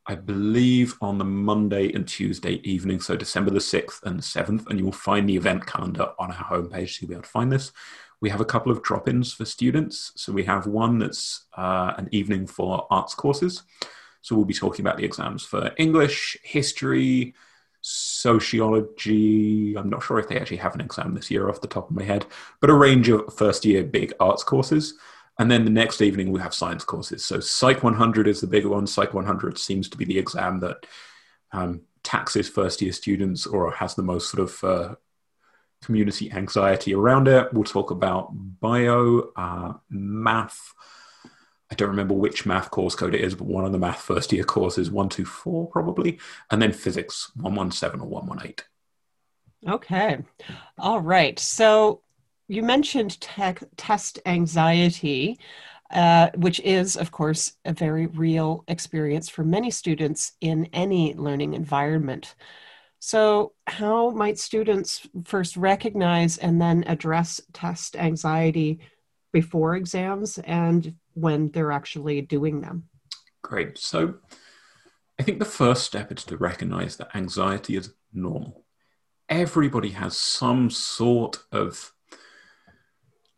I 0.05 0.15
believe 0.15 0.97
on 0.99 1.17
the 1.17 1.23
Monday 1.23 1.93
and 1.93 2.05
Tuesday 2.05 2.55
evening, 2.69 2.99
so 2.99 3.15
December 3.15 3.51
the 3.51 3.59
6th 3.59 4.03
and 4.03 4.19
7th, 4.19 4.67
and 4.67 4.77
you 4.77 4.83
will 4.83 4.91
find 4.91 5.29
the 5.29 5.37
event 5.37 5.65
calendar 5.65 6.09
on 6.19 6.29
our 6.29 6.43
homepage, 6.43 6.89
so 6.89 6.97
you'll 6.99 7.07
be 7.07 7.13
able 7.13 7.23
to 7.23 7.29
find 7.29 7.49
this. 7.49 7.71
We 8.19 8.29
have 8.29 8.41
a 8.41 8.45
couple 8.45 8.69
of 8.69 8.83
drop 8.83 9.07
ins 9.07 9.31
for 9.31 9.45
students. 9.45 10.11
So 10.17 10.33
we 10.33 10.43
have 10.43 10.67
one 10.67 10.99
that's 10.99 11.45
uh, 11.55 11.93
an 11.97 12.09
evening 12.11 12.47
for 12.47 12.85
arts 12.89 13.15
courses. 13.15 13.63
So 14.19 14.35
we'll 14.35 14.43
be 14.43 14.53
talking 14.53 14.85
about 14.85 14.97
the 14.97 15.05
exams 15.05 15.45
for 15.45 15.71
English, 15.77 16.35
history, 16.43 17.33
sociology. 17.79 19.77
I'm 19.77 19.89
not 19.89 20.03
sure 20.03 20.19
if 20.19 20.27
they 20.27 20.37
actually 20.37 20.57
have 20.57 20.75
an 20.75 20.81
exam 20.81 21.13
this 21.13 21.31
year 21.31 21.49
off 21.49 21.61
the 21.61 21.67
top 21.67 21.89
of 21.89 21.95
my 21.95 22.03
head, 22.03 22.25
but 22.59 22.69
a 22.69 22.73
range 22.73 23.07
of 23.07 23.33
first 23.33 23.63
year 23.63 23.85
big 23.85 24.13
arts 24.19 24.43
courses. 24.43 24.95
And 25.39 25.49
then 25.49 25.65
the 25.65 25.71
next 25.71 26.01
evening 26.01 26.31
we 26.31 26.41
have 26.41 26.53
science 26.53 26.83
courses. 26.83 27.25
So 27.25 27.39
Psych 27.39 27.83
100 27.83 28.27
is 28.27 28.41
the 28.41 28.47
bigger 28.47 28.69
one. 28.69 28.85
Psych 28.85 29.13
100 29.13 29.57
seems 29.57 29.89
to 29.89 29.97
be 29.97 30.05
the 30.05 30.19
exam 30.19 30.59
that 30.59 30.85
um, 31.51 31.81
taxes 32.03 32.49
first 32.49 32.81
year 32.81 32.91
students 32.91 33.47
or 33.47 33.71
has 33.71 33.95
the 33.95 34.03
most 34.03 34.29
sort 34.29 34.43
of 34.43 34.63
uh, 34.63 34.95
community 35.83 36.31
anxiety 36.31 36.93
around 36.93 37.27
it. 37.27 37.51
We'll 37.53 37.63
talk 37.63 37.91
about 37.91 38.29
bio, 38.31 39.31
uh, 39.35 39.73
math. 39.89 40.73
I 41.71 41.75
don't 41.75 41.89
remember 41.89 42.13
which 42.13 42.45
math 42.45 42.69
course 42.69 42.93
code 42.93 43.15
it 43.15 43.21
is, 43.21 43.33
but 43.33 43.47
one 43.47 43.65
of 43.65 43.71
the 43.71 43.79
math 43.79 44.01
first 44.01 44.31
year 44.31 44.43
courses, 44.43 44.91
124 44.91 45.67
probably, 45.69 46.19
and 46.51 46.61
then 46.61 46.71
physics, 46.71 47.31
117 47.35 48.01
or 48.01 48.07
118. 48.07 48.65
Okay. 49.67 50.19
All 50.77 50.99
right. 50.99 51.39
So 51.39 52.02
you 52.47 52.63
mentioned 52.63 53.19
tech, 53.21 53.63
test 53.77 54.19
anxiety, 54.25 55.39
uh, 55.91 56.29
which 56.35 56.59
is, 56.61 56.97
of 56.97 57.11
course, 57.11 57.53
a 57.65 57.73
very 57.73 58.07
real 58.07 58.63
experience 58.67 59.29
for 59.29 59.43
many 59.43 59.71
students 59.71 60.33
in 60.41 60.67
any 60.73 61.13
learning 61.13 61.53
environment. 61.53 62.35
So, 62.99 63.53
how 63.67 64.09
might 64.11 64.39
students 64.39 65.07
first 65.25 65.57
recognize 65.57 66.37
and 66.37 66.61
then 66.61 66.83
address 66.87 67.41
test 67.51 67.95
anxiety 67.95 68.79
before 69.31 69.75
exams 69.75 70.37
and 70.39 70.95
when 71.13 71.51
they're 71.51 71.71
actually 71.71 72.21
doing 72.21 72.61
them? 72.61 72.89
Great. 73.41 73.77
So, 73.77 74.15
I 75.19 75.23
think 75.23 75.39
the 75.39 75.45
first 75.45 75.83
step 75.83 76.11
is 76.11 76.23
to 76.25 76.37
recognize 76.37 76.97
that 76.97 77.15
anxiety 77.15 77.75
is 77.75 77.93
normal. 78.13 78.65
Everybody 79.29 79.89
has 79.91 80.17
some 80.17 80.69
sort 80.69 81.39
of 81.51 81.92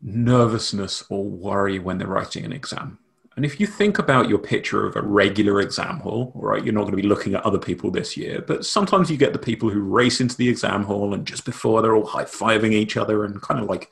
nervousness 0.02 1.04
or 1.08 1.24
worry 1.24 1.78
when 1.78 1.98
they're 1.98 2.08
writing 2.08 2.44
an 2.44 2.52
exam. 2.52 2.98
And 3.36 3.44
if 3.44 3.60
you 3.60 3.66
think 3.66 3.98
about 3.98 4.30
your 4.30 4.38
picture 4.38 4.86
of 4.86 4.96
a 4.96 5.02
regular 5.02 5.60
exam 5.60 5.98
hall, 5.98 6.32
right, 6.34 6.64
you're 6.64 6.72
not 6.72 6.82
going 6.82 6.96
to 6.96 7.02
be 7.02 7.08
looking 7.08 7.34
at 7.34 7.44
other 7.44 7.58
people 7.58 7.90
this 7.90 8.16
year, 8.16 8.40
but 8.40 8.64
sometimes 8.64 9.10
you 9.10 9.18
get 9.18 9.34
the 9.34 9.38
people 9.38 9.68
who 9.68 9.80
race 9.80 10.22
into 10.22 10.36
the 10.36 10.48
exam 10.48 10.84
hall 10.84 11.12
and 11.12 11.26
just 11.26 11.44
before 11.44 11.82
they're 11.82 11.94
all 11.94 12.06
high 12.06 12.24
fiving 12.24 12.72
each 12.72 12.96
other 12.96 13.24
and 13.24 13.42
kind 13.42 13.60
of 13.60 13.68
like, 13.68 13.90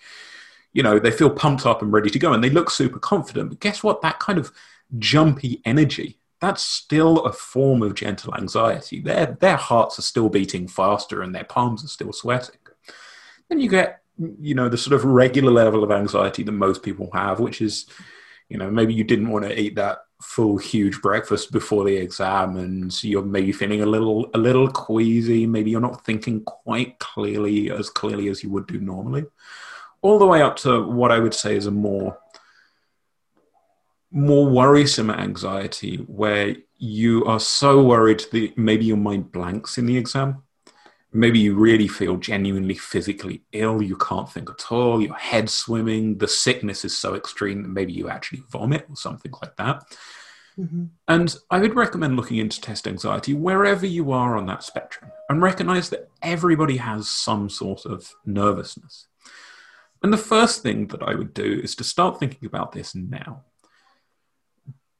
you 0.72 0.82
know, 0.82 0.98
they 0.98 1.10
feel 1.10 1.28
pumped 1.28 1.66
up 1.66 1.82
and 1.82 1.92
ready 1.92 2.08
to 2.08 2.18
go 2.18 2.32
and 2.32 2.42
they 2.42 2.48
look 2.48 2.70
super 2.70 2.98
confident. 2.98 3.50
But 3.50 3.60
guess 3.60 3.82
what? 3.82 4.00
That 4.00 4.18
kind 4.18 4.38
of 4.38 4.50
jumpy 4.98 5.60
energy, 5.66 6.18
that's 6.40 6.62
still 6.62 7.24
a 7.26 7.32
form 7.32 7.82
of 7.82 7.94
gentle 7.94 8.34
anxiety. 8.34 9.00
Their, 9.00 9.36
their 9.40 9.56
hearts 9.56 9.98
are 9.98 10.02
still 10.02 10.30
beating 10.30 10.68
faster 10.68 11.20
and 11.20 11.34
their 11.34 11.44
palms 11.44 11.84
are 11.84 11.88
still 11.88 12.14
sweating. 12.14 12.56
Then 13.50 13.60
you 13.60 13.68
get 13.68 14.03
you 14.18 14.54
know 14.54 14.68
the 14.68 14.78
sort 14.78 14.94
of 14.94 15.04
regular 15.04 15.50
level 15.50 15.82
of 15.82 15.90
anxiety 15.90 16.42
that 16.42 16.52
most 16.52 16.82
people 16.82 17.10
have 17.12 17.40
which 17.40 17.60
is 17.60 17.86
you 18.48 18.56
know 18.56 18.70
maybe 18.70 18.94
you 18.94 19.04
didn't 19.04 19.28
want 19.28 19.44
to 19.44 19.60
eat 19.60 19.74
that 19.74 19.98
full 20.24 20.56
huge 20.56 21.02
breakfast 21.02 21.52
before 21.52 21.84
the 21.84 21.96
exam 21.96 22.56
and 22.56 23.04
you're 23.04 23.22
maybe 23.22 23.52
feeling 23.52 23.82
a 23.82 23.86
little 23.86 24.30
a 24.34 24.38
little 24.38 24.68
queasy. 24.70 25.46
Maybe 25.46 25.70
you're 25.70 25.80
not 25.80 26.04
thinking 26.04 26.42
quite 26.44 26.98
clearly 26.98 27.70
as 27.70 27.90
clearly 27.90 28.28
as 28.28 28.42
you 28.42 28.50
would 28.50 28.66
do 28.66 28.80
normally. 28.80 29.24
All 30.00 30.18
the 30.18 30.26
way 30.26 30.42
up 30.42 30.56
to 30.56 30.82
what 30.86 31.12
i 31.12 31.18
would 31.18 31.34
say 31.34 31.56
is 31.56 31.66
a 31.66 31.70
more 31.70 32.18
more 34.10 34.48
worrisome 34.48 35.10
anxiety 35.10 35.96
where 36.06 36.56
you 36.78 37.24
are 37.24 37.40
so 37.40 37.82
worried 37.82 38.22
that 38.30 38.56
maybe 38.56 38.84
your 38.84 38.96
mind 38.96 39.32
blanks 39.32 39.76
in 39.76 39.86
the 39.86 39.96
exam 39.96 40.43
maybe 41.14 41.38
you 41.38 41.54
really 41.54 41.86
feel 41.86 42.16
genuinely 42.16 42.74
physically 42.74 43.42
ill, 43.52 43.80
you 43.80 43.96
can't 43.96 44.30
think 44.30 44.50
at 44.50 44.72
all, 44.72 45.00
your 45.00 45.14
head's 45.14 45.54
swimming, 45.54 46.18
the 46.18 46.26
sickness 46.28 46.84
is 46.84 46.98
so 46.98 47.14
extreme 47.14 47.62
that 47.62 47.68
maybe 47.68 47.92
you 47.92 48.08
actually 48.08 48.42
vomit 48.50 48.84
or 48.88 48.96
something 48.96 49.32
like 49.40 49.54
that. 49.56 49.84
Mm-hmm. 50.58 50.86
And 51.06 51.36
I 51.50 51.58
would 51.58 51.76
recommend 51.76 52.16
looking 52.16 52.38
into 52.38 52.60
test 52.60 52.88
anxiety 52.88 53.32
wherever 53.32 53.86
you 53.86 54.10
are 54.10 54.36
on 54.36 54.46
that 54.46 54.64
spectrum 54.64 55.12
and 55.28 55.40
recognize 55.40 55.88
that 55.90 56.08
everybody 56.20 56.78
has 56.78 57.08
some 57.08 57.48
sort 57.48 57.86
of 57.86 58.10
nervousness. 58.26 59.06
And 60.02 60.12
the 60.12 60.18
first 60.18 60.62
thing 60.62 60.88
that 60.88 61.02
I 61.02 61.14
would 61.14 61.32
do 61.32 61.60
is 61.62 61.76
to 61.76 61.84
start 61.84 62.18
thinking 62.18 62.46
about 62.46 62.72
this 62.72 62.94
now 62.94 63.44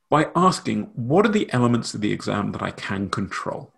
by 0.09 0.29
asking 0.37 0.91
what 0.95 1.27
are 1.27 1.33
the 1.33 1.53
elements 1.53 1.93
of 1.93 2.01
the 2.01 2.13
exam 2.13 2.53
that 2.53 2.63
I 2.63 2.71
can 2.71 3.11
control? 3.11 3.74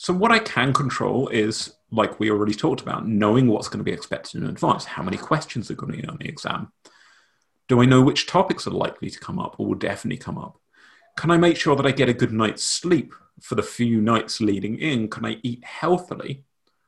So 0.00 0.14
what 0.14 0.32
I 0.32 0.38
can 0.38 0.72
control 0.72 1.28
is, 1.28 1.74
like 1.90 2.18
we 2.18 2.30
already 2.30 2.54
talked 2.54 2.80
about, 2.80 3.06
knowing 3.06 3.48
what's 3.48 3.68
going 3.68 3.80
to 3.80 3.84
be 3.84 3.92
expected 3.92 4.42
in 4.42 4.48
advance. 4.48 4.86
How 4.86 5.02
many 5.02 5.18
questions 5.18 5.70
are 5.70 5.74
going 5.74 5.92
to 5.92 5.98
be 5.98 6.08
on 6.08 6.16
the 6.16 6.26
exam? 6.26 6.72
Do 7.68 7.82
I 7.82 7.84
know 7.84 8.00
which 8.00 8.26
topics 8.26 8.66
are 8.66 8.70
likely 8.70 9.10
to 9.10 9.20
come 9.20 9.38
up 9.38 9.56
or 9.58 9.66
will 9.66 9.74
definitely 9.74 10.16
come 10.16 10.38
up? 10.38 10.58
Can 11.18 11.30
I 11.30 11.36
make 11.36 11.58
sure 11.58 11.76
that 11.76 11.84
I 11.84 11.90
get 11.90 12.08
a 12.08 12.14
good 12.14 12.32
night's 12.32 12.64
sleep 12.64 13.12
for 13.42 13.56
the 13.56 13.62
few 13.62 14.00
nights 14.00 14.40
leading 14.40 14.78
in? 14.78 15.06
Can 15.08 15.26
I 15.26 15.36
eat 15.42 15.62
healthily? 15.66 16.44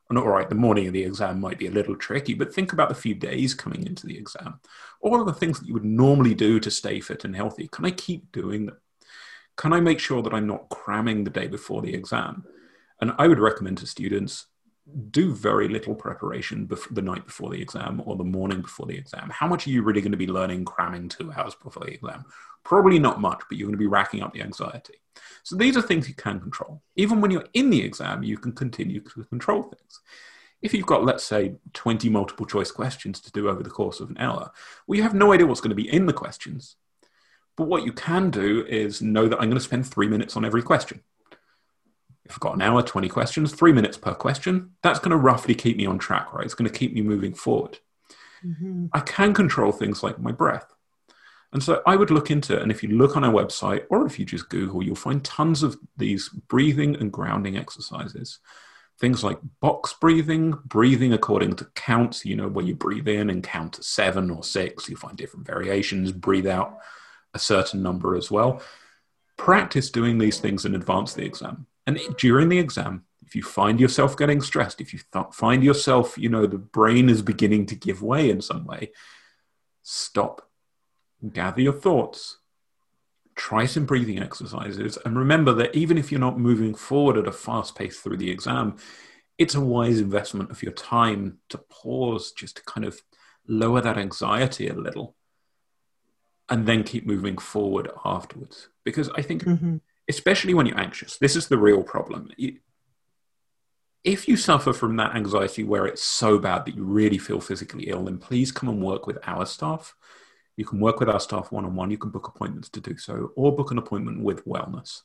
And 0.08 0.18
all 0.18 0.28
right, 0.28 0.48
the 0.48 0.54
morning 0.54 0.86
of 0.86 0.94
the 0.94 1.04
exam 1.04 1.38
might 1.38 1.58
be 1.58 1.66
a 1.66 1.70
little 1.70 1.96
tricky, 1.96 2.32
but 2.32 2.54
think 2.54 2.72
about 2.72 2.88
the 2.88 2.94
few 2.94 3.14
days 3.14 3.52
coming 3.52 3.86
into 3.86 4.06
the 4.06 4.16
exam. 4.16 4.58
All 5.02 5.20
of 5.20 5.26
the 5.26 5.34
things 5.34 5.60
that 5.60 5.68
you 5.68 5.74
would 5.74 5.84
normally 5.84 6.32
do 6.34 6.58
to 6.60 6.70
stay 6.70 6.98
fit 6.98 7.26
and 7.26 7.36
healthy, 7.36 7.68
can 7.68 7.84
I 7.84 7.90
keep 7.90 8.32
doing 8.32 8.64
them? 8.64 8.78
Can 9.58 9.74
I 9.74 9.80
make 9.80 10.00
sure 10.00 10.22
that 10.22 10.32
I'm 10.32 10.46
not 10.46 10.70
cramming 10.70 11.24
the 11.24 11.30
day 11.30 11.46
before 11.46 11.82
the 11.82 11.92
exam? 11.92 12.46
And 13.02 13.12
I 13.18 13.26
would 13.26 13.40
recommend 13.40 13.78
to 13.78 13.86
students 13.88 14.46
do 15.10 15.34
very 15.34 15.66
little 15.66 15.92
preparation 15.92 16.66
before 16.66 16.94
the 16.94 17.02
night 17.02 17.26
before 17.26 17.50
the 17.50 17.60
exam 17.60 18.00
or 18.06 18.14
the 18.14 18.22
morning 18.22 18.62
before 18.62 18.86
the 18.86 18.96
exam. 18.96 19.28
How 19.28 19.48
much 19.48 19.66
are 19.66 19.70
you 19.70 19.82
really 19.82 20.00
going 20.00 20.12
to 20.12 20.16
be 20.16 20.28
learning 20.28 20.64
cramming 20.66 21.08
two 21.08 21.32
hours 21.32 21.56
before 21.56 21.84
the 21.84 21.94
exam? 21.94 22.24
Probably 22.62 23.00
not 23.00 23.20
much, 23.20 23.42
but 23.48 23.58
you're 23.58 23.66
going 23.66 23.76
to 23.76 23.76
be 23.76 23.88
racking 23.88 24.22
up 24.22 24.32
the 24.32 24.42
anxiety. 24.42 24.94
So 25.42 25.56
these 25.56 25.76
are 25.76 25.82
things 25.82 26.08
you 26.08 26.14
can 26.14 26.38
control. 26.38 26.80
Even 26.94 27.20
when 27.20 27.32
you're 27.32 27.48
in 27.54 27.70
the 27.70 27.82
exam, 27.82 28.22
you 28.22 28.38
can 28.38 28.52
continue 28.52 29.00
to 29.00 29.24
control 29.24 29.64
things. 29.64 30.00
If 30.62 30.72
you've 30.72 30.86
got, 30.86 31.04
let's 31.04 31.24
say, 31.24 31.56
20 31.72 32.08
multiple 32.08 32.46
choice 32.46 32.70
questions 32.70 33.20
to 33.22 33.32
do 33.32 33.48
over 33.48 33.64
the 33.64 33.70
course 33.70 33.98
of 33.98 34.10
an 34.10 34.18
hour, 34.18 34.52
well, 34.86 34.96
you 34.96 35.02
have 35.02 35.14
no 35.14 35.32
idea 35.32 35.48
what's 35.48 35.60
going 35.60 35.76
to 35.76 35.82
be 35.82 35.92
in 35.92 36.06
the 36.06 36.12
questions. 36.12 36.76
But 37.56 37.66
what 37.66 37.84
you 37.84 37.92
can 37.92 38.30
do 38.30 38.64
is 38.64 39.02
know 39.02 39.26
that 39.26 39.40
I'm 39.40 39.48
going 39.48 39.54
to 39.54 39.60
spend 39.60 39.88
three 39.88 40.06
minutes 40.06 40.36
on 40.36 40.44
every 40.44 40.62
question 40.62 41.02
I've 42.30 42.40
got 42.40 42.54
an 42.54 42.62
hour, 42.62 42.82
20 42.82 43.08
questions, 43.08 43.52
three 43.52 43.72
minutes 43.72 43.96
per 43.96 44.14
question, 44.14 44.72
that's 44.82 44.98
going 44.98 45.10
to 45.10 45.16
roughly 45.16 45.54
keep 45.54 45.76
me 45.76 45.86
on 45.86 45.98
track, 45.98 46.32
right? 46.32 46.44
It's 46.44 46.54
going 46.54 46.70
to 46.70 46.78
keep 46.78 46.94
me 46.94 47.02
moving 47.02 47.34
forward. 47.34 47.78
Mm-hmm. 48.44 48.86
I 48.92 49.00
can 49.00 49.34
control 49.34 49.72
things 49.72 50.02
like 50.02 50.18
my 50.18 50.32
breath. 50.32 50.72
And 51.52 51.62
so 51.62 51.82
I 51.86 51.96
would 51.96 52.10
look 52.10 52.30
into 52.30 52.56
it. 52.56 52.62
And 52.62 52.70
if 52.70 52.82
you 52.82 52.90
look 52.90 53.16
on 53.16 53.24
our 53.24 53.32
website 53.32 53.84
or 53.90 54.06
if 54.06 54.18
you 54.18 54.24
just 54.24 54.48
Google, 54.48 54.82
you'll 54.82 54.96
find 54.96 55.22
tons 55.22 55.62
of 55.62 55.76
these 55.96 56.28
breathing 56.28 56.96
and 56.96 57.12
grounding 57.12 57.58
exercises. 57.58 58.38
Things 58.98 59.22
like 59.22 59.38
box 59.60 59.94
breathing, 60.00 60.54
breathing 60.64 61.12
according 61.12 61.56
to 61.56 61.66
counts, 61.74 62.24
you 62.24 62.36
know, 62.36 62.48
where 62.48 62.64
you 62.64 62.74
breathe 62.74 63.08
in 63.08 63.28
and 63.30 63.42
count 63.42 63.74
to 63.74 63.82
seven 63.82 64.30
or 64.30 64.42
six. 64.42 64.88
You 64.88 64.96
find 64.96 65.16
different 65.16 65.46
variations, 65.46 66.12
breathe 66.12 66.46
out 66.46 66.78
a 67.34 67.38
certain 67.38 67.82
number 67.82 68.16
as 68.16 68.30
well. 68.30 68.62
Practice 69.36 69.90
doing 69.90 70.18
these 70.18 70.38
things 70.38 70.64
in 70.64 70.74
advance 70.74 71.12
of 71.12 71.16
the 71.18 71.26
exam. 71.26 71.66
And 71.86 71.98
during 72.16 72.48
the 72.48 72.58
exam, 72.58 73.04
if 73.24 73.36
you 73.36 73.42
find 73.42 73.80
yourself 73.80 74.16
getting 74.16 74.40
stressed, 74.40 74.80
if 74.80 74.92
you 74.92 75.00
th- 75.12 75.26
find 75.32 75.64
yourself, 75.64 76.16
you 76.18 76.28
know, 76.28 76.46
the 76.46 76.58
brain 76.58 77.08
is 77.08 77.22
beginning 77.22 77.66
to 77.66 77.74
give 77.74 78.02
way 78.02 78.30
in 78.30 78.40
some 78.40 78.66
way, 78.66 78.92
stop, 79.82 80.50
gather 81.32 81.60
your 81.60 81.72
thoughts, 81.72 82.38
try 83.34 83.64
some 83.64 83.86
breathing 83.86 84.20
exercises, 84.20 84.98
and 85.04 85.18
remember 85.18 85.52
that 85.54 85.74
even 85.74 85.98
if 85.98 86.12
you're 86.12 86.20
not 86.20 86.38
moving 86.38 86.74
forward 86.74 87.16
at 87.16 87.26
a 87.26 87.32
fast 87.32 87.74
pace 87.74 87.98
through 87.98 88.18
the 88.18 88.30
exam, 88.30 88.76
it's 89.38 89.54
a 89.54 89.60
wise 89.60 89.98
investment 89.98 90.50
of 90.50 90.62
your 90.62 90.72
time 90.72 91.38
to 91.48 91.58
pause 91.58 92.32
just 92.32 92.56
to 92.56 92.62
kind 92.64 92.84
of 92.84 93.00
lower 93.48 93.80
that 93.80 93.98
anxiety 93.98 94.68
a 94.68 94.74
little 94.74 95.16
and 96.48 96.66
then 96.66 96.84
keep 96.84 97.06
moving 97.06 97.38
forward 97.38 97.90
afterwards. 98.04 98.68
Because 98.84 99.08
I 99.16 99.22
think. 99.22 99.44
Mm-hmm 99.44 99.76
especially 100.12 100.52
when 100.52 100.66
you're 100.66 100.78
anxious. 100.78 101.16
This 101.16 101.36
is 101.36 101.48
the 101.48 101.58
real 101.58 101.82
problem. 101.82 102.30
if 104.04 104.28
you 104.28 104.36
suffer 104.36 104.72
from 104.72 104.96
that 104.96 105.14
anxiety 105.14 105.64
where 105.64 105.86
it's 105.86 106.02
so 106.02 106.38
bad 106.38 106.64
that 106.64 106.74
you 106.74 106.84
really 106.84 107.18
feel 107.18 107.40
physically 107.40 107.84
ill, 107.88 108.04
then 108.04 108.18
please 108.18 108.52
come 108.52 108.68
and 108.68 108.82
work 108.82 109.06
with 109.06 109.18
our 109.26 109.46
staff. 109.46 109.94
You 110.56 110.66
can 110.66 110.80
work 110.80 111.00
with 111.00 111.08
our 111.08 111.20
staff 111.20 111.50
one 111.50 111.64
on 111.64 111.76
one. 111.76 111.90
You 111.90 111.98
can 111.98 112.10
book 112.10 112.28
appointments 112.28 112.68
to 112.70 112.80
do 112.80 112.98
so, 112.98 113.32
or 113.36 113.56
book 113.56 113.70
an 113.70 113.78
appointment 113.78 114.22
with 114.22 114.44
wellness. 114.44 115.00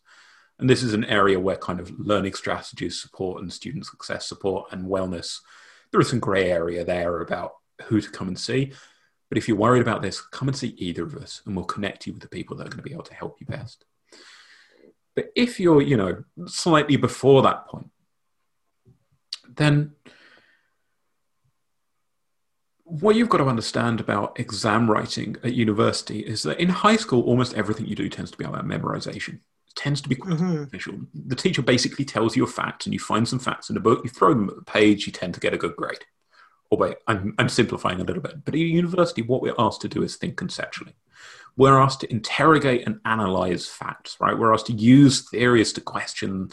And 0.60 0.70
this 0.70 0.84
is 0.84 0.94
an 0.94 1.06
area 1.06 1.40
where 1.40 1.56
kind 1.56 1.80
of 1.80 1.92
learning 2.00 2.34
strategies 2.34 3.02
support 3.02 3.42
and 3.42 3.54
student 3.54 3.86
success 3.86 4.28
support 4.28 4.72
and 4.72 4.86
wellness, 4.86 5.40
there 5.92 6.02
is 6.02 6.10
some 6.10 6.20
gray 6.20 6.52
area 6.52 6.84
there 6.84 7.22
about 7.22 7.54
who 7.84 8.02
to 8.02 8.10
come 8.10 8.28
and 8.28 8.40
see. 8.40 8.74
But 9.30 9.38
if 9.38 9.48
you're 9.48 9.58
worried 9.58 9.82
about 9.82 10.02
this, 10.02 10.20
come 10.20 10.48
and 10.48 10.58
see 10.58 10.74
either 10.78 11.04
of 11.04 11.16
us 11.16 11.42
and 11.46 11.56
we'll 11.56 11.66
connect 11.66 12.08
you 12.08 12.14
with 12.14 12.24
the 12.24 12.30
people 12.30 12.58
that 12.58 12.68
are 12.68 12.72
going 12.72 12.84
to 12.84 12.90
be 12.90 12.94
able 12.94 13.04
to 13.04 13.14
help 13.14 13.38
you 13.40 13.46
best. 13.46 13.86
But 15.18 15.32
if 15.36 15.60
you're, 15.60 15.82
you 15.82 15.98
know, 15.98 16.24
slightly 16.46 16.96
before 16.96 17.42
that 17.42 17.66
point, 17.66 17.90
then 19.56 19.94
what 22.84 23.16
you've 23.16 23.28
got 23.28 23.40
to 23.40 23.46
understand 23.46 24.00
about 24.00 24.40
exam 24.40 24.88
writing 24.88 25.36
at 25.44 25.56
university 25.56 26.20
is 26.20 26.44
that 26.44 26.60
in 26.60 26.70
high 26.70 26.98
school, 26.98 27.24
almost 27.24 27.56
everything 27.56 27.88
you 27.88 27.96
do 27.96 28.10
tends 28.10 28.30
to 28.30 28.38
be 28.38 28.46
about 28.46 28.68
memorization. 28.68 29.40
It 29.70 29.76
tends 29.76 30.02
to 30.02 30.10
be 30.10 30.14
quite 30.14 30.36
mm-hmm. 30.36 30.62
official. 30.62 30.94
The 31.16 31.36
teacher 31.36 31.64
basically 31.64 32.06
tells 32.06 32.36
you 32.36 32.44
a 32.44 32.48
fact, 32.48 32.86
and 32.86 32.94
you 32.94 33.00
find 33.00 33.28
some 33.28 33.40
facts 33.40 33.72
in 33.72 33.78
a 33.78 33.80
book, 33.80 34.02
you 34.04 34.12
throw 34.12 34.36
them 34.36 34.52
at 34.52 34.56
the 34.56 34.72
page, 34.72 35.08
you 35.08 35.12
tend 35.12 35.34
to 35.34 35.40
get 35.40 35.56
a 35.56 35.58
good 35.58 35.76
grade. 35.76 36.06
Or 36.70 36.78
wait, 36.78 36.98
I'm, 37.08 37.34
I'm 37.40 37.50
simplifying 37.50 38.02
a 38.02 38.04
little 38.04 38.22
bit. 38.22 38.46
But 38.46 38.54
at 38.54 38.60
university, 38.60 39.24
what 39.24 39.42
we're 39.42 39.56
asked 39.58 39.82
to 39.82 39.90
do 39.90 40.04
is 40.04 40.16
think 40.16 40.38
conceptually 40.38 40.94
we're 41.58 41.80
asked 41.80 42.02
to 42.02 42.12
interrogate 42.12 42.86
and 42.86 43.02
analyze 43.04 43.68
facts, 43.68 44.16
right? 44.20 44.38
We're 44.38 44.54
asked 44.54 44.68
to 44.68 44.74
use 44.74 45.28
theories 45.28 45.74
to 45.74 45.82
question 45.82 46.52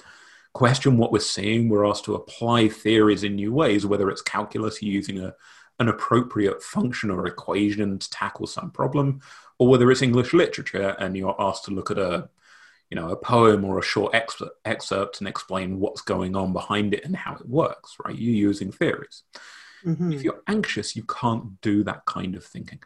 question 0.55 0.97
what 0.97 1.13
we're 1.13 1.19
seeing. 1.19 1.69
We're 1.69 1.85
asked 1.85 2.05
to 2.05 2.15
apply 2.15 2.69
theories 2.69 3.25
in 3.25 3.35
new 3.35 3.53
ways, 3.53 3.85
whether 3.85 4.09
it's 4.09 4.23
calculus 4.23 4.81
using 4.83 5.19
a, 5.19 5.35
an 5.79 5.89
appropriate 5.89 6.63
function 6.63 7.11
or 7.11 7.27
equation 7.27 7.99
to 7.99 8.11
tackle 8.11 8.47
some 8.47 8.71
problem, 8.71 9.21
or 9.59 9.69
whether 9.69 9.91
it's 9.91 10.03
English 10.03 10.33
literature 10.33 10.97
and 10.99 11.17
you're 11.17 11.37
asked 11.39 11.65
to 11.65 11.71
look 11.73 11.91
at 11.91 11.99
a 11.99 12.29
you 12.91 12.97
know 12.97 13.11
a 13.11 13.17
poem 13.17 13.65
or 13.65 13.79
a 13.79 13.83
short 13.83 14.15
excerpt 14.65 15.19
and 15.19 15.29
explain 15.29 15.81
what's 15.81 16.01
going 16.01 16.37
on 16.37 16.53
behind 16.53 16.95
it 16.95 17.05
and 17.05 17.17
how 17.17 17.35
it 17.35 17.49
works, 17.49 17.97
right? 18.05 18.17
You're 18.17 18.35
using 18.35 18.73
theories. 18.73 19.23
Mm-hmm. 19.85 20.13
If 20.13 20.23
you're 20.23 20.43
anxious, 20.47 20.97
you 20.97 21.03
can't 21.03 21.61
do 21.61 21.85
that 21.85 22.07
kind 22.07 22.37
of 22.37 22.45
thinking. 22.45 22.81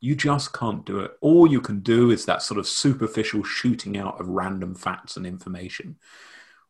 You 0.00 0.14
just 0.14 0.52
can't 0.52 0.84
do 0.84 1.00
it. 1.00 1.12
All 1.20 1.46
you 1.46 1.60
can 1.60 1.80
do 1.80 2.10
is 2.10 2.26
that 2.26 2.42
sort 2.42 2.58
of 2.58 2.68
superficial 2.68 3.42
shooting 3.42 3.96
out 3.96 4.20
of 4.20 4.28
random 4.28 4.74
facts 4.74 5.16
and 5.16 5.26
information, 5.26 5.96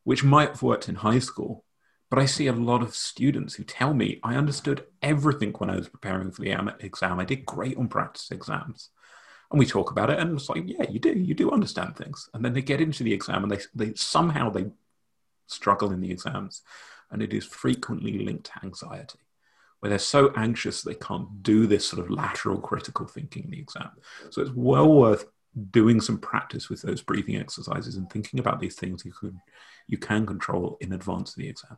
which 0.05 0.25
might 0.25 0.51
have 0.51 0.63
worked 0.63 0.89
in 0.89 0.97
high 0.97 1.19
school. 1.19 1.65
But 2.09 2.21
I 2.21 2.27
see 2.27 2.47
a 2.47 2.53
lot 2.53 2.83
of 2.83 2.95
students 2.95 3.55
who 3.55 3.65
tell 3.65 3.93
me 3.93 4.21
I 4.23 4.37
understood 4.37 4.85
everything 5.03 5.53
when 5.55 5.71
I 5.71 5.77
was 5.77 5.89
preparing 5.89 6.31
for 6.31 6.43
the 6.43 6.75
exam. 6.81 7.19
I 7.19 7.25
did 7.25 7.45
great 7.45 7.77
on 7.77 7.89
practice 7.89 8.31
exams. 8.31 8.91
And 9.51 9.59
we 9.59 9.67
talk 9.67 9.91
about 9.91 10.11
it, 10.11 10.19
and 10.19 10.37
it's 10.37 10.49
like, 10.49 10.65
yeah, 10.67 10.89
you 10.91 10.99
do, 10.99 11.13
you 11.13 11.35
do 11.35 11.53
understand 11.53 11.97
things. 11.97 12.29
And 12.35 12.45
then 12.45 12.53
they 12.53 12.63
get 12.63 12.81
into 12.81 13.05
the 13.05 13.13
exam, 13.13 13.45
and 13.45 13.53
they, 13.53 13.59
they 13.75 13.95
somehow 13.95 14.51
they 14.51 14.67
struggle 15.47 15.93
in 15.93 16.01
the 16.01 16.11
exams, 16.11 16.63
and 17.11 17.23
it 17.23 17.33
is 17.33 17.45
frequently 17.45 18.19
linked 18.25 18.47
to 18.47 18.65
anxiety 18.65 19.21
where 19.81 19.91
they're 19.91 19.99
so 19.99 20.33
anxious 20.37 20.83
they 20.83 20.95
can't 20.95 21.43
do 21.43 21.67
this 21.67 21.87
sort 21.87 22.03
of 22.03 22.11
lateral 22.11 22.59
critical 22.59 23.07
thinking 23.07 23.45
in 23.45 23.51
the 23.51 23.61
exam. 23.61 23.91
So 24.31 24.43
it's 24.43 24.53
well 24.55 24.93
worth 24.93 25.27
doing 25.71 26.01
some 26.01 26.19
practice 26.19 26.69
with 26.69 26.83
those 26.83 27.03
breathing 27.03 27.37
exercises 27.37 27.97
and 27.97 28.11
thinking 28.11 28.41
about 28.41 28.61
these 28.61 28.75
things 28.75 29.05
you 29.05 29.13
can 29.13 29.41
you 29.87 29.99
can 29.99 30.27
control 30.27 30.77
in 30.81 30.93
advance 30.93 31.31
of 31.31 31.37
the 31.37 31.49
exam. 31.49 31.77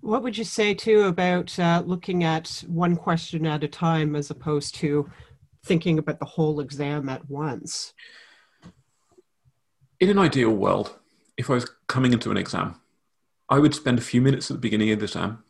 What 0.00 0.22
would 0.22 0.36
you 0.36 0.44
say 0.44 0.74
too 0.74 1.02
about 1.02 1.56
uh, 1.58 1.82
looking 1.86 2.24
at 2.24 2.64
one 2.66 2.96
question 2.96 3.46
at 3.46 3.62
a 3.62 3.68
time 3.68 4.16
as 4.16 4.30
opposed 4.30 4.74
to 4.76 5.08
thinking 5.64 5.98
about 5.98 6.18
the 6.18 6.24
whole 6.24 6.60
exam 6.60 7.08
at 7.08 7.28
once? 7.28 7.92
In 10.00 10.08
an 10.08 10.18
ideal 10.18 10.50
world, 10.50 10.98
if 11.36 11.50
I 11.50 11.54
was 11.54 11.70
coming 11.86 12.12
into 12.12 12.30
an 12.30 12.38
exam, 12.38 12.80
I 13.48 13.58
would 13.58 13.74
spend 13.74 13.98
a 13.98 14.02
few 14.02 14.22
minutes 14.22 14.50
at 14.50 14.56
the 14.56 14.60
beginning 14.60 14.90
of 14.90 14.98
the 14.98 15.04
exam 15.04 15.44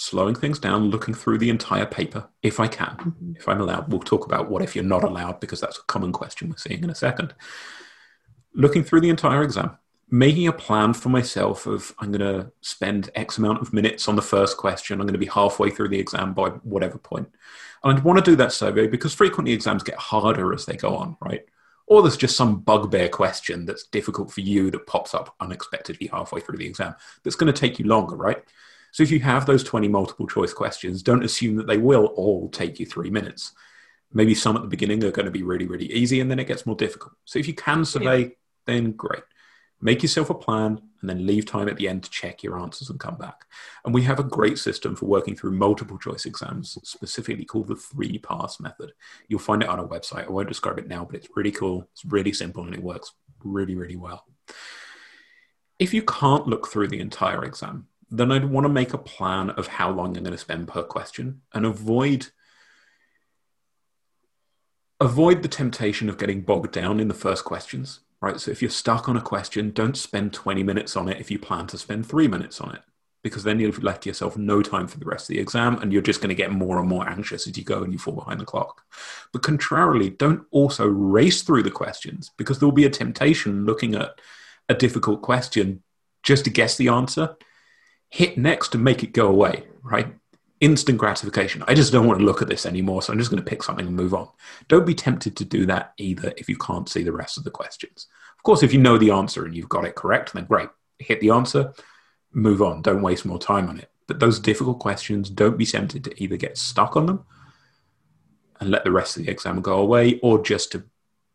slowing 0.00 0.36
things 0.36 0.60
down, 0.60 0.90
looking 0.90 1.12
through 1.12 1.38
the 1.38 1.50
entire 1.50 1.84
paper, 1.84 2.28
if 2.40 2.60
I 2.60 2.68
can, 2.68 2.96
mm-hmm. 3.00 3.32
if 3.34 3.48
I'm 3.48 3.60
allowed. 3.60 3.90
We'll 3.90 3.98
talk 3.98 4.26
about 4.26 4.48
what 4.48 4.62
if 4.62 4.76
you're 4.76 4.84
not 4.84 5.02
allowed, 5.02 5.40
because 5.40 5.60
that's 5.60 5.76
a 5.76 5.82
common 5.88 6.12
question 6.12 6.48
we're 6.48 6.56
seeing 6.56 6.84
in 6.84 6.90
a 6.90 6.94
second. 6.94 7.34
Looking 8.54 8.84
through 8.84 9.00
the 9.00 9.08
entire 9.08 9.42
exam, 9.42 9.76
making 10.08 10.46
a 10.46 10.52
plan 10.52 10.94
for 10.94 11.08
myself 11.08 11.66
of 11.66 11.92
I'm 11.98 12.12
going 12.12 12.20
to 12.20 12.52
spend 12.60 13.10
X 13.16 13.38
amount 13.38 13.60
of 13.60 13.72
minutes 13.72 14.06
on 14.06 14.14
the 14.14 14.22
first 14.22 14.56
question. 14.56 15.00
I'm 15.00 15.06
going 15.08 15.14
to 15.14 15.18
be 15.18 15.26
halfway 15.26 15.68
through 15.68 15.88
the 15.88 15.98
exam 15.98 16.32
by 16.32 16.50
whatever 16.62 16.96
point. 16.98 17.28
And 17.82 17.92
I'd 17.92 18.04
want 18.04 18.24
to 18.24 18.30
do 18.30 18.36
that 18.36 18.52
survey 18.52 18.86
because 18.86 19.12
frequently 19.12 19.52
exams 19.52 19.82
get 19.82 19.96
harder 19.96 20.54
as 20.54 20.64
they 20.64 20.76
go 20.76 20.94
on, 20.94 21.16
right? 21.20 21.44
Or 21.88 22.02
there's 22.02 22.16
just 22.16 22.36
some 22.36 22.60
bugbear 22.60 23.08
question 23.08 23.66
that's 23.66 23.88
difficult 23.88 24.30
for 24.30 24.42
you 24.42 24.70
that 24.70 24.86
pops 24.86 25.12
up 25.12 25.34
unexpectedly 25.40 26.06
halfway 26.06 26.40
through 26.40 26.58
the 26.58 26.66
exam 26.66 26.94
that's 27.24 27.36
going 27.36 27.52
to 27.52 27.60
take 27.60 27.80
you 27.80 27.86
longer, 27.86 28.14
right? 28.14 28.44
So 28.92 29.02
if 29.02 29.10
you 29.10 29.20
have 29.20 29.46
those 29.46 29.64
20 29.64 29.88
multiple 29.88 30.26
choice 30.26 30.52
questions, 30.52 31.02
don't 31.02 31.24
assume 31.24 31.56
that 31.56 31.66
they 31.66 31.78
will 31.78 32.06
all 32.06 32.48
take 32.48 32.80
you 32.80 32.86
three 32.86 33.10
minutes. 33.10 33.52
Maybe 34.12 34.34
some 34.34 34.56
at 34.56 34.62
the 34.62 34.68
beginning 34.68 35.04
are 35.04 35.10
going 35.10 35.26
to 35.26 35.32
be 35.32 35.42
really, 35.42 35.66
really 35.66 35.92
easy 35.92 36.20
and 36.20 36.30
then 36.30 36.38
it 36.38 36.46
gets 36.46 36.66
more 36.66 36.76
difficult. 36.76 37.12
So 37.24 37.38
if 37.38 37.46
you 37.46 37.54
can 37.54 37.84
survey, 37.84 38.20
yeah. 38.20 38.28
then 38.66 38.92
great. 38.92 39.22
Make 39.80 40.02
yourself 40.02 40.30
a 40.30 40.34
plan 40.34 40.80
and 41.00 41.08
then 41.08 41.26
leave 41.26 41.46
time 41.46 41.68
at 41.68 41.76
the 41.76 41.88
end 41.88 42.02
to 42.02 42.10
check 42.10 42.42
your 42.42 42.58
answers 42.58 42.90
and 42.90 42.98
come 42.98 43.16
back. 43.16 43.44
And 43.84 43.94
we 43.94 44.02
have 44.02 44.18
a 44.18 44.24
great 44.24 44.58
system 44.58 44.96
for 44.96 45.06
working 45.06 45.36
through 45.36 45.52
multiple 45.52 45.98
choice 45.98 46.24
exams, 46.24 46.78
specifically 46.82 47.44
called 47.44 47.68
the 47.68 47.76
three 47.76 48.18
pass 48.18 48.58
method. 48.58 48.92
You'll 49.28 49.38
find 49.38 49.62
it 49.62 49.68
on 49.68 49.78
our 49.78 49.86
website. 49.86 50.26
I 50.26 50.30
won't 50.30 50.48
describe 50.48 50.78
it 50.78 50.88
now, 50.88 51.04
but 51.04 51.14
it's 51.14 51.28
really 51.36 51.52
cool. 51.52 51.86
It's 51.92 52.04
really 52.04 52.32
simple 52.32 52.64
and 52.64 52.74
it 52.74 52.82
works 52.82 53.12
really, 53.44 53.76
really 53.76 53.96
well. 53.96 54.24
If 55.78 55.94
you 55.94 56.02
can't 56.02 56.48
look 56.48 56.66
through 56.66 56.88
the 56.88 57.00
entire 57.00 57.44
exam, 57.44 57.86
then 58.10 58.32
I'd 58.32 58.44
want 58.44 58.64
to 58.64 58.68
make 58.68 58.94
a 58.94 58.98
plan 58.98 59.50
of 59.50 59.66
how 59.66 59.90
long 59.90 60.16
I'm 60.16 60.22
going 60.22 60.32
to 60.32 60.38
spend 60.38 60.68
per 60.68 60.82
question 60.82 61.42
and 61.52 61.66
avoid 61.66 62.28
avoid 65.00 65.42
the 65.42 65.48
temptation 65.48 66.08
of 66.08 66.18
getting 66.18 66.40
bogged 66.40 66.72
down 66.72 66.98
in 66.98 67.06
the 67.06 67.14
first 67.14 67.44
questions 67.44 68.00
right? 68.20 68.40
So 68.40 68.50
if 68.50 68.62
you're 68.62 68.70
stuck 68.70 69.08
on 69.08 69.16
a 69.16 69.22
question, 69.22 69.70
don't 69.70 69.96
spend 69.96 70.32
20 70.32 70.62
minutes 70.62 70.96
on 70.96 71.08
it 71.08 71.20
if 71.20 71.30
you 71.30 71.38
plan 71.38 71.66
to 71.68 71.78
spend 71.78 72.06
three 72.06 72.28
minutes 72.28 72.60
on 72.60 72.74
it, 72.74 72.82
because 73.22 73.44
then 73.44 73.60
you've 73.60 73.82
left 73.82 74.06
yourself 74.06 74.36
no 74.36 74.62
time 74.62 74.88
for 74.88 74.98
the 74.98 75.04
rest 75.04 75.24
of 75.24 75.34
the 75.34 75.40
exam 75.40 75.78
and 75.80 75.92
you're 75.92 76.02
just 76.02 76.20
going 76.20 76.28
to 76.28 76.34
get 76.34 76.52
more 76.52 76.78
and 76.78 76.88
more 76.88 77.08
anxious 77.08 77.46
as 77.46 77.56
you 77.56 77.64
go 77.64 77.82
and 77.82 77.92
you 77.92 77.98
fall 77.98 78.14
behind 78.14 78.40
the 78.40 78.44
clock. 78.44 78.82
But 79.32 79.42
contrarily, 79.42 80.10
don't 80.10 80.44
also 80.50 80.86
race 80.86 81.42
through 81.42 81.62
the 81.62 81.70
questions 81.70 82.30
because 82.36 82.58
there'll 82.58 82.72
be 82.72 82.86
a 82.86 82.90
temptation 82.90 83.64
looking 83.64 83.94
at 83.94 84.20
a 84.68 84.74
difficult 84.74 85.22
question 85.22 85.82
just 86.22 86.44
to 86.44 86.50
guess 86.50 86.76
the 86.76 86.88
answer. 86.88 87.36
Hit 88.10 88.38
next 88.38 88.68
to 88.70 88.78
make 88.78 89.02
it 89.02 89.12
go 89.12 89.28
away, 89.28 89.64
right? 89.82 90.14
instant 90.60 90.98
gratification. 90.98 91.62
I 91.68 91.74
just 91.74 91.92
don't 91.92 92.06
want 92.06 92.18
to 92.18 92.26
look 92.26 92.42
at 92.42 92.48
this 92.48 92.66
anymore, 92.66 93.02
so 93.02 93.12
I'm 93.12 93.18
just 93.18 93.30
going 93.30 93.42
to 93.42 93.48
pick 93.48 93.62
something 93.62 93.86
and 93.86 93.94
move 93.94 94.14
on. 94.14 94.28
Don't 94.66 94.86
be 94.86 94.94
tempted 94.94 95.36
to 95.36 95.44
do 95.44 95.66
that 95.66 95.92
either 95.98 96.32
if 96.36 96.48
you 96.48 96.56
can't 96.56 96.88
see 96.88 97.02
the 97.02 97.12
rest 97.12 97.38
of 97.38 97.44
the 97.44 97.50
questions. 97.50 98.08
Of 98.36 98.42
course, 98.42 98.62
if 98.62 98.72
you 98.72 98.80
know 98.80 98.98
the 98.98 99.10
answer 99.10 99.44
and 99.44 99.56
you've 99.56 99.68
got 99.68 99.84
it 99.84 99.94
correct, 99.94 100.32
then 100.32 100.44
great. 100.44 100.68
Hit 100.98 101.20
the 101.20 101.30
answer, 101.30 101.72
move 102.32 102.60
on. 102.60 102.82
Don't 102.82 103.02
waste 103.02 103.24
more 103.24 103.38
time 103.38 103.68
on 103.68 103.78
it. 103.78 103.90
But 104.06 104.20
those 104.20 104.40
difficult 104.40 104.78
questions, 104.78 105.30
don't 105.30 105.58
be 105.58 105.66
tempted 105.66 106.04
to 106.04 106.22
either 106.22 106.36
get 106.36 106.58
stuck 106.58 106.96
on 106.96 107.06
them 107.06 107.24
and 108.60 108.70
let 108.70 108.84
the 108.84 108.92
rest 108.92 109.16
of 109.16 109.24
the 109.24 109.30
exam 109.30 109.60
go 109.60 109.78
away 109.78 110.18
or 110.22 110.42
just 110.42 110.72
to 110.72 110.84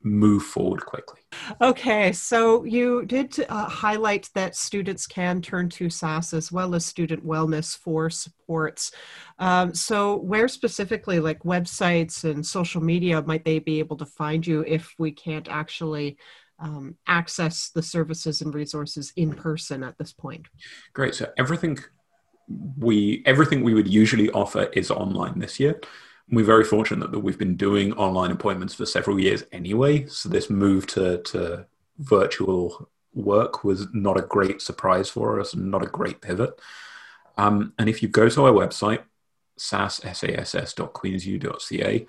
move 0.04 0.44
forward 0.44 0.86
quickly. 0.86 1.22
Okay, 1.62 2.12
so 2.12 2.64
you 2.64 3.06
did 3.06 3.34
uh, 3.50 3.66
highlight 3.66 4.30
that 4.36 4.56
students 4.56 5.08
can 5.08 5.42
turn 5.42 5.70
to 5.70 5.90
SASS 5.90 6.34
as 6.34 6.52
well 6.52 6.76
as 6.76 6.86
student 6.86 7.26
wellness 7.26 7.78
for 7.78 8.10
supports. 8.10 8.92
Um, 9.40 9.74
so, 9.74 10.18
where 10.18 10.48
specifically, 10.48 11.20
like 11.20 11.40
websites 11.44 12.24
and 12.24 12.46
social 12.46 12.82
media, 12.82 13.22
might 13.22 13.46
they 13.46 13.60
be 13.60 13.80
able 13.80 13.98
to 13.98 14.06
find 14.06 14.46
you 14.46 14.64
if 14.68 14.94
we 14.98 15.12
can't 15.12 15.48
actually 15.50 16.18
um, 16.60 16.96
access 17.08 17.70
the 17.70 17.84
services 17.84 18.42
and 18.42 18.54
resources 18.54 19.12
in 19.16 19.34
person 19.34 19.84
at 19.84 19.98
this 19.98 20.14
point? 20.14 20.48
Great. 20.94 21.16
So, 21.16 21.32
everything 21.38 21.80
we 22.78 23.24
everything 23.26 23.64
we 23.64 23.74
would 23.74 23.88
usually 23.88 24.30
offer 24.32 24.64
is 24.74 24.92
online 24.92 25.40
this 25.40 25.60
year 25.60 25.80
we're 26.36 26.46
very 26.46 26.64
fortunate 26.64 27.12
that 27.12 27.20
we've 27.20 27.38
been 27.38 27.56
doing 27.56 27.94
online 27.94 28.32
appointments 28.32 28.74
for 28.74 28.86
several 28.86 29.20
years 29.20 29.44
anyway. 29.52 30.08
So 30.08 30.30
this 30.30 30.50
move 30.50 30.88
to, 30.88 31.20
to 31.20 31.66
virtual 32.00 32.90
work 33.14 33.64
was 33.64 33.88
not 33.94 34.18
a 34.18 34.24
great 34.24 34.62
surprise 34.62 35.10
for 35.10 35.40
us 35.40 35.54
and 35.54 35.70
not 35.70 35.84
a 35.84 35.88
great 35.88 36.22
pivot. 36.22 36.60
Um, 37.38 37.74
and 37.78 37.88
if 37.90 38.02
you 38.02 38.10
go 38.10 38.30
to 38.30 38.46
our 38.46 38.52
website, 38.52 39.04
sass.queensu.ca, 39.58 42.08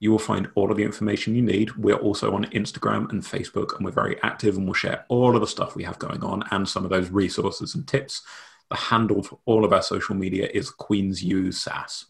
you 0.00 0.10
will 0.10 0.18
find 0.18 0.48
all 0.54 0.70
of 0.70 0.76
the 0.76 0.84
information 0.84 1.34
you 1.34 1.42
need. 1.42 1.76
We're 1.76 1.96
also 1.96 2.34
on 2.34 2.44
Instagram 2.46 3.10
and 3.10 3.22
Facebook, 3.22 3.76
and 3.76 3.84
we're 3.84 3.90
very 3.90 4.20
active 4.22 4.56
and 4.56 4.64
we'll 4.64 4.74
share 4.74 5.04
all 5.08 5.34
of 5.34 5.40
the 5.40 5.46
stuff 5.46 5.74
we 5.74 5.84
have 5.84 5.98
going 5.98 6.22
on 6.22 6.44
and 6.50 6.68
some 6.68 6.84
of 6.84 6.90
those 6.90 7.10
resources 7.10 7.74
and 7.74 7.86
tips. 7.86 8.22
The 8.70 8.76
handle 8.76 9.22
for 9.22 9.38
all 9.44 9.64
of 9.64 9.72
our 9.72 9.82
social 9.82 10.14
media 10.14 10.48
is 10.52 10.70
Queens 10.70 11.22
U 11.22 11.50
SASS. 11.50 12.06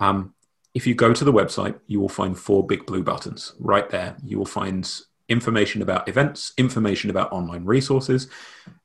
Um, 0.00 0.34
if 0.78 0.86
you 0.86 0.94
go 0.94 1.12
to 1.12 1.24
the 1.24 1.32
website, 1.32 1.76
you 1.88 1.98
will 1.98 2.08
find 2.08 2.38
four 2.38 2.64
big 2.64 2.86
blue 2.86 3.02
buttons 3.02 3.52
right 3.58 3.90
there. 3.90 4.16
You 4.24 4.38
will 4.38 4.46
find 4.46 4.88
information 5.28 5.82
about 5.82 6.08
events, 6.08 6.52
information 6.56 7.10
about 7.10 7.32
online 7.32 7.64
resources, 7.64 8.28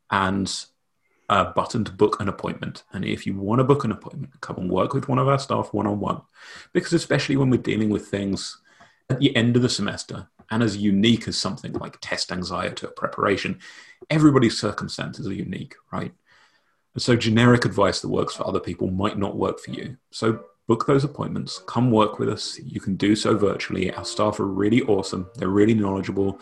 and 0.10 0.52
a 1.30 1.46
button 1.46 1.84
to 1.84 1.92
book 1.92 2.20
an 2.20 2.30
appointment. 2.30 2.84
And 2.94 3.06
if 3.06 3.28
you 3.28 3.40
want 3.40 3.60
to 3.60 3.64
book 3.64 3.84
an 3.84 3.92
appointment, 3.92 4.42
come 4.42 4.58
and 4.58 4.72
work 4.72 4.96
with 4.96 5.08
one 5.08 5.20
of 5.20 5.28
our 5.28 5.38
staff 5.38 5.72
one 5.72 5.86
on 5.86 6.00
one. 6.00 6.22
Because 6.74 6.94
especially 6.94 7.38
when 7.38 7.52
we're 7.52 7.62
dealing 7.62 7.92
with 7.92 8.08
things 8.08 8.60
at 9.12 9.20
the 9.20 9.36
end 9.36 9.56
of 9.56 9.62
the 9.62 9.70
semester 9.70 10.28
and 10.50 10.64
as 10.64 10.76
unique 10.76 11.28
as 11.28 11.38
something 11.38 11.74
like 11.74 12.00
test 12.02 12.32
anxiety 12.32 12.88
or 12.88 12.90
preparation, 12.90 13.60
everybody's 14.10 14.60
circumstances 14.60 15.28
are 15.28 15.34
unique, 15.34 15.76
right? 15.92 16.12
And 16.96 17.04
so 17.04 17.16
generic 17.16 17.66
advice 17.66 18.00
that 18.02 18.10
works 18.10 18.36
for 18.36 18.48
other 18.48 18.60
people 18.60 18.90
might 18.90 19.20
not 19.20 19.38
work 19.38 19.60
for 19.60 19.70
you. 19.70 19.98
So 20.10 20.46
book 20.68 20.86
those 20.86 21.04
appointments, 21.04 21.62
come 21.68 21.92
work 21.92 22.20
with 22.20 22.30
us. 22.30 22.60
You 22.60 22.80
can 22.80 22.96
do 22.96 23.16
so 23.16 23.38
virtually. 23.38 23.94
Our 23.94 24.06
staff 24.06 24.40
are 24.40 24.48
really 24.48 24.82
awesome, 24.84 25.30
they're 25.36 25.50
really 25.50 25.74
knowledgeable. 25.74 26.40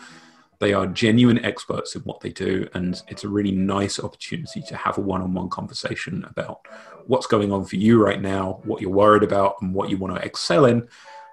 They 0.60 0.72
are 0.72 0.86
genuine 0.86 1.44
experts 1.44 1.96
in 1.96 2.02
what 2.02 2.20
they 2.20 2.30
do, 2.30 2.68
and 2.74 3.02
it's 3.08 3.24
a 3.24 3.28
really 3.28 3.50
nice 3.50 3.98
opportunity 3.98 4.62
to 4.68 4.76
have 4.76 4.96
a 4.96 5.00
one 5.00 5.20
on 5.20 5.34
one 5.34 5.48
conversation 5.48 6.24
about 6.30 6.60
what's 7.06 7.26
going 7.26 7.50
on 7.50 7.64
for 7.64 7.74
you 7.74 8.00
right 8.00 8.22
now, 8.22 8.60
what 8.62 8.80
you're 8.80 8.90
worried 8.92 9.24
about, 9.24 9.56
and 9.60 9.74
what 9.74 9.90
you 9.90 9.96
want 9.96 10.14
to 10.14 10.24
excel 10.24 10.66
in, 10.66 10.86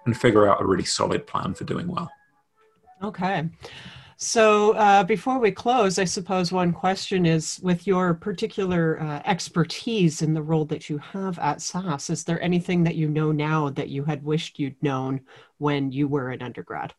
and 0.08 0.17
figure 0.17 0.49
out 0.49 0.60
a 0.62 0.65
really 0.65 0.84
solid 0.84 1.28
plan 1.28 1.54
for 1.54 1.63
doing 1.63 1.88
well. 1.88 2.10
Okay. 3.04 3.47
So 4.21 4.73
uh, 4.73 5.03
before 5.05 5.39
we 5.39 5.49
close, 5.49 5.97
I 5.97 6.03
suppose 6.03 6.51
one 6.51 6.73
question 6.73 7.25
is 7.25 7.58
with 7.63 7.88
your 7.88 8.13
particular 8.13 9.01
uh, 9.01 9.21
expertise 9.23 10.21
in 10.21 10.34
the 10.34 10.41
role 10.41 10.65
that 10.65 10.89
you 10.89 10.97
have 10.97 11.39
at 11.39 11.62
SASS, 11.62 12.10
is 12.10 12.25
there 12.25 12.41
anything 12.41 12.84
that 12.84 12.95
you 12.95 13.08
know 13.08 13.32
now 13.32 13.69
that 13.69 13.88
you 13.88 14.03
had 14.03 14.21
wished 14.21 14.60
you'd 14.60 14.84
known 14.84 15.21
when 15.58 15.93
you 15.93 16.10
were 16.10 16.32
an 16.32 16.41
undergrad? 16.41 16.93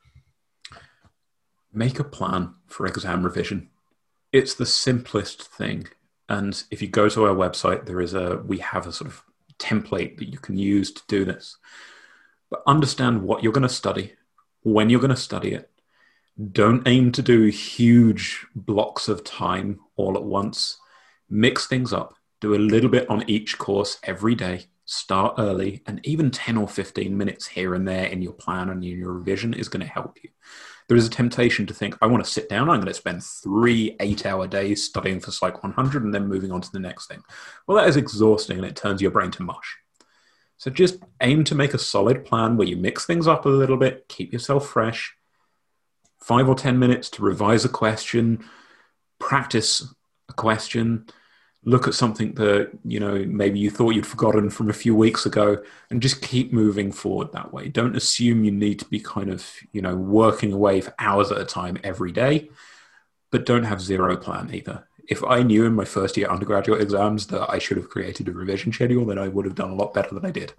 Make 1.75 1.99
a 1.99 2.05
plan 2.05 2.55
for 2.67 2.87
exam 2.87 3.23
revision. 3.23 3.69
It's 4.33 4.55
the 4.55 4.65
simplest 4.65 5.43
thing. 5.43 5.89
And 6.31 6.63
if 6.71 6.81
you 6.81 6.89
go 6.89 7.11
to 7.11 7.25
our 7.27 7.35
website, 7.35 7.85
there 7.85 8.01
is 8.01 8.15
a, 8.15 8.39
we 8.47 8.59
have 8.59 8.87
a 8.87 8.93
sort 8.93 9.11
of 9.11 9.23
template 9.59 10.17
that 10.17 10.33
you 10.33 10.39
can 10.39 10.57
use 10.57 10.91
to 10.91 11.03
do 11.07 11.27
this. 11.27 11.59
But 12.49 12.63
understand 12.67 13.25
what 13.25 13.43
you're 13.43 13.53
going 13.53 13.63
to 13.63 13.69
study, 13.69 14.15
when 14.63 14.89
you're 14.89 15.01
going 15.01 15.11
to 15.11 15.17
study 15.17 15.53
it, 15.53 15.71
don't 16.41 16.87
aim 16.87 17.13
to 17.13 17.23
do 17.23 17.47
huge 17.47 18.47
blocks 18.55 19.09
of 19.09 19.25
time 19.25 19.81
all 19.97 20.17
at 20.17 20.25
once. 20.25 20.79
Mix 21.29 21.67
things 21.67 21.93
up. 21.93 22.15
Do 22.41 22.55
a 22.55 22.57
little 22.57 22.89
bit 22.89 23.09
on 23.11 23.29
each 23.29 23.59
course 23.59 23.99
every 24.05 24.35
day. 24.35 24.67
Start 24.87 25.35
early, 25.39 25.83
and 25.87 26.05
even 26.05 26.33
10 26.33 26.57
or 26.57 26.67
15 26.67 27.17
minutes 27.17 27.47
here 27.47 27.75
and 27.75 27.87
there 27.87 28.07
in 28.07 28.23
your 28.23 28.33
plan 28.33 28.71
and 28.71 28.83
in 28.83 28.99
your 28.99 29.13
revision 29.13 29.55
is 29.55 29.69
going 29.69 29.87
to 29.87 29.93
help 29.93 30.19
you. 30.23 30.31
There 30.89 30.97
is 30.97 31.07
a 31.07 31.11
temptation 31.11 31.67
to 31.67 31.75
think, 31.75 31.97
I 32.03 32.07
want 32.07 32.25
to 32.25 32.31
sit 32.31 32.49
down, 32.49 32.69
I'm 32.69 32.81
going 32.81 32.87
to 32.87 32.95
spend 32.95 33.23
three 33.23 33.95
eight 34.01 34.27
hour 34.27 34.49
days 34.49 34.85
studying 34.85 35.21
for 35.21 35.31
Psych 35.31 35.63
100 35.63 36.03
and 36.03 36.13
then 36.13 36.27
moving 36.27 36.51
on 36.51 36.61
to 36.61 36.73
the 36.73 36.81
next 36.81 37.07
thing. 37.07 37.23
Well, 37.67 37.77
that 37.77 37.89
is 37.89 37.97
exhausting 37.97 38.57
and 38.57 38.67
it 38.67 38.75
turns 38.75 39.01
your 39.01 39.13
brain 39.13 39.31
to 39.33 39.45
mush. 39.45 39.77
So 40.57 40.71
just 40.71 40.99
aim 41.21 41.45
to 41.45 41.55
make 41.55 41.75
a 41.75 41.79
solid 41.79 42.25
plan 42.25 42.57
where 42.57 42.67
you 42.67 42.77
mix 42.77 43.07
things 43.07 43.29
up 43.29 43.47
a 43.47 43.49
little 43.49 43.77
bit, 43.77 44.09
keep 44.09 44.33
yourself 44.33 44.67
fresh, 44.69 45.15
five 46.21 46.49
or 46.49 46.55
10 46.55 46.79
minutes 46.79 47.09
to 47.11 47.23
revise 47.23 47.65
a 47.65 47.69
question, 47.69 48.45
practice 49.19 49.95
a 50.29 50.33
question, 50.33 51.07
look 51.65 51.87
at 51.87 51.95
something 51.95 52.35
that, 52.35 52.71
you 52.85 52.99
know, 52.99 53.25
maybe 53.27 53.59
you 53.59 53.71
thought 53.71 53.95
you'd 53.95 54.07
forgotten 54.07 54.49
from 54.49 54.71
a 54.71 54.75
few 54.75 54.95
weeks 54.95 55.27
ago, 55.27 55.63
and 55.91 56.01
just 56.01 56.23
keep 56.23 56.53
moving 56.53 56.91
forward 56.91 57.33
that 57.33 57.53
way. 57.53 57.69
Don't 57.69 57.97
assume 57.97 58.45
you 58.45 58.51
need 58.51 58.79
to 58.79 58.87
be 58.87 59.01
kind 59.01 59.31
of, 59.31 59.47
you 59.73 59.83
know, 59.83 59.97
working 59.97 60.53
away 60.53 60.81
for 60.81 60.95
hours 60.99 61.31
at 61.31 61.41
a 61.41 61.45
time 61.45 61.79
every 61.85 62.13
day, 62.13 62.51
but 63.31 63.47
don't 63.47 63.65
have 63.65 63.81
zero 63.81 64.17
plan 64.17 64.55
either. 64.55 64.87
If 65.09 65.25
I 65.25 65.43
knew 65.43 65.67
in 65.67 65.75
my 65.75 65.85
first 65.85 66.17
year 66.17 66.29
undergraduate 66.29 66.81
exams 66.81 67.27
that 67.29 67.51
I 67.51 67.59
should 67.59 67.77
have 67.77 67.91
created 67.91 68.29
a 68.29 68.33
revision 68.33 68.73
schedule, 68.73 69.05
then 69.05 69.19
I 69.19 69.29
would 69.29 69.45
have 69.45 69.55
done 69.55 69.71
a 69.71 69.75
lot 69.75 69.93
better 69.93 70.15
than 70.15 70.25
I 70.25 70.31
did. 70.31 70.53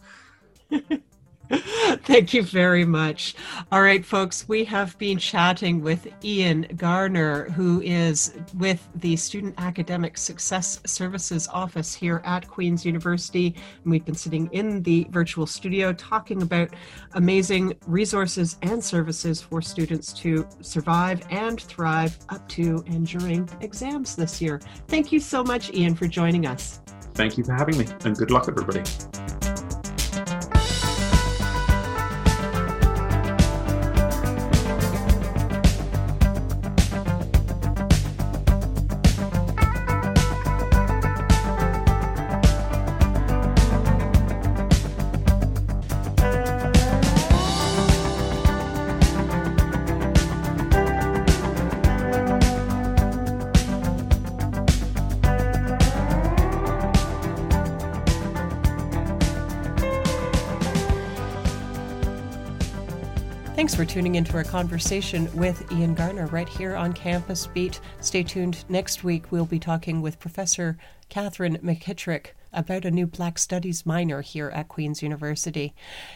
Thank 2.03 2.33
you 2.33 2.43
very 2.43 2.85
much. 2.85 3.35
All 3.71 3.81
right, 3.81 4.05
folks, 4.05 4.47
we 4.47 4.63
have 4.65 4.97
been 4.97 5.17
chatting 5.17 5.81
with 5.81 6.07
Ian 6.23 6.65
Garner, 6.77 7.49
who 7.49 7.81
is 7.81 8.33
with 8.57 8.87
the 8.95 9.17
Student 9.17 9.55
Academic 9.57 10.17
Success 10.17 10.79
Services 10.85 11.49
Office 11.51 11.93
here 11.93 12.21
at 12.23 12.47
Queen's 12.47 12.85
University. 12.85 13.55
And 13.83 13.91
we've 13.91 14.05
been 14.05 14.15
sitting 14.15 14.47
in 14.53 14.81
the 14.83 15.07
virtual 15.09 15.45
studio 15.45 15.91
talking 15.91 16.41
about 16.41 16.69
amazing 17.13 17.73
resources 17.85 18.57
and 18.61 18.81
services 18.81 19.41
for 19.41 19.61
students 19.61 20.13
to 20.13 20.47
survive 20.61 21.21
and 21.31 21.59
thrive 21.59 22.17
up 22.29 22.47
to 22.49 22.81
and 22.87 23.05
during 23.05 23.49
exams 23.59 24.15
this 24.15 24.41
year. 24.41 24.61
Thank 24.87 25.11
you 25.11 25.19
so 25.19 25.43
much, 25.43 25.73
Ian, 25.73 25.95
for 25.95 26.07
joining 26.07 26.45
us. 26.45 26.79
Thank 27.13 27.37
you 27.37 27.43
for 27.43 27.53
having 27.53 27.77
me, 27.77 27.87
and 28.05 28.15
good 28.15 28.31
luck, 28.31 28.47
everybody. 28.47 28.83
Thanks 63.71 63.89
for 63.89 63.93
tuning 63.93 64.15
into 64.15 64.33
our 64.33 64.43
conversation 64.43 65.33
with 65.33 65.71
Ian 65.71 65.95
Garner 65.95 66.27
right 66.27 66.49
here 66.49 66.75
on 66.75 66.91
Campus 66.91 67.47
Beat. 67.47 67.79
Stay 68.01 68.21
tuned. 68.21 68.65
Next 68.67 69.05
week, 69.05 69.31
we'll 69.31 69.45
be 69.45 69.59
talking 69.59 70.01
with 70.01 70.19
Professor 70.19 70.77
Katherine 71.07 71.57
McKittrick 71.59 72.31
about 72.53 72.85
a 72.85 72.91
new 72.91 73.07
Black 73.07 73.37
Studies 73.37 73.85
minor 73.85 74.21
here 74.21 74.49
at 74.49 74.67
Queen's 74.67 75.01
University. 75.01 75.73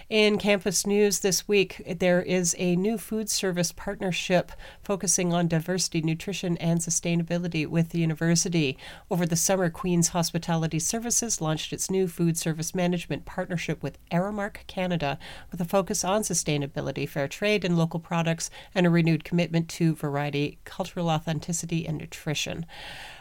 In 0.10 0.38
campus 0.38 0.86
news 0.86 1.19
this 1.19 1.48
week, 1.48 1.82
there 2.00 2.21
is 2.21 2.56
a 2.58 2.76
new 2.76 2.98
food 2.98 3.30
service 3.30 3.71
partnership 3.71 4.52
focusing 4.84 5.34
on 5.34 5.48
diversity, 5.48 6.02
nutrition, 6.02 6.58
and 6.58 6.80
sustainability 6.80 7.65
with 7.67 7.89
the 7.89 8.00
university. 8.00 8.78
Over 9.10 9.26
the 9.26 9.36
summer, 9.36 9.69
Queen's 9.69 10.10
Hospitality 10.10 10.80
Services 10.80 11.41
launched 11.41 11.71
its 11.74 11.89
new 11.89 12.08
food 12.08 12.38
service 12.38 12.76
management 12.76 13.26
partnership 13.26 13.82
with 13.82 13.98
Aramark 14.12 14.67
Canada 14.67 15.17
with 15.52 15.62
a 15.62 15.65
focus 15.65 16.04
on 16.04 16.21
sustainability, 16.21 17.08
fair 17.08 17.28
trade, 17.28 17.63
and 17.63 17.78
local 17.78 18.00
products, 18.00 18.50
and 18.74 18.86
a 18.86 18.89
renewed 18.89 19.24
commitment 19.24 19.69
to 19.69 19.95
variety, 19.95 20.60
cultural 20.65 21.10
authenticity, 21.10 21.88
and 21.88 21.98
nutrition. 21.98 22.65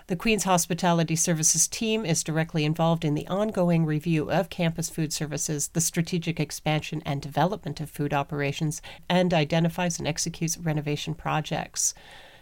The 0.07 0.17
Queen's 0.17 0.45
Hospitality 0.45 1.17
Services 1.17 1.67
team 1.67 2.05
is 2.05 2.23
directly 2.23 2.67
involved 2.67 3.07
in 3.07 3.15
the 3.15 3.27
ongoing 3.27 3.87
review 3.87 4.31
of 4.31 4.51
campus 4.51 4.91
food 4.91 5.15
services, 5.15 5.69
the 5.69 5.81
strategic 5.81 6.39
expansion 6.39 7.03
and 7.07 7.23
development 7.23 7.81
of 7.81 7.89
food 7.89 8.13
operations, 8.13 8.83
and 9.09 9.33
identifies 9.33 9.99
and 9.99 10.07
executes 10.07 10.59
renovation 10.59 11.15
projects. 11.15 11.95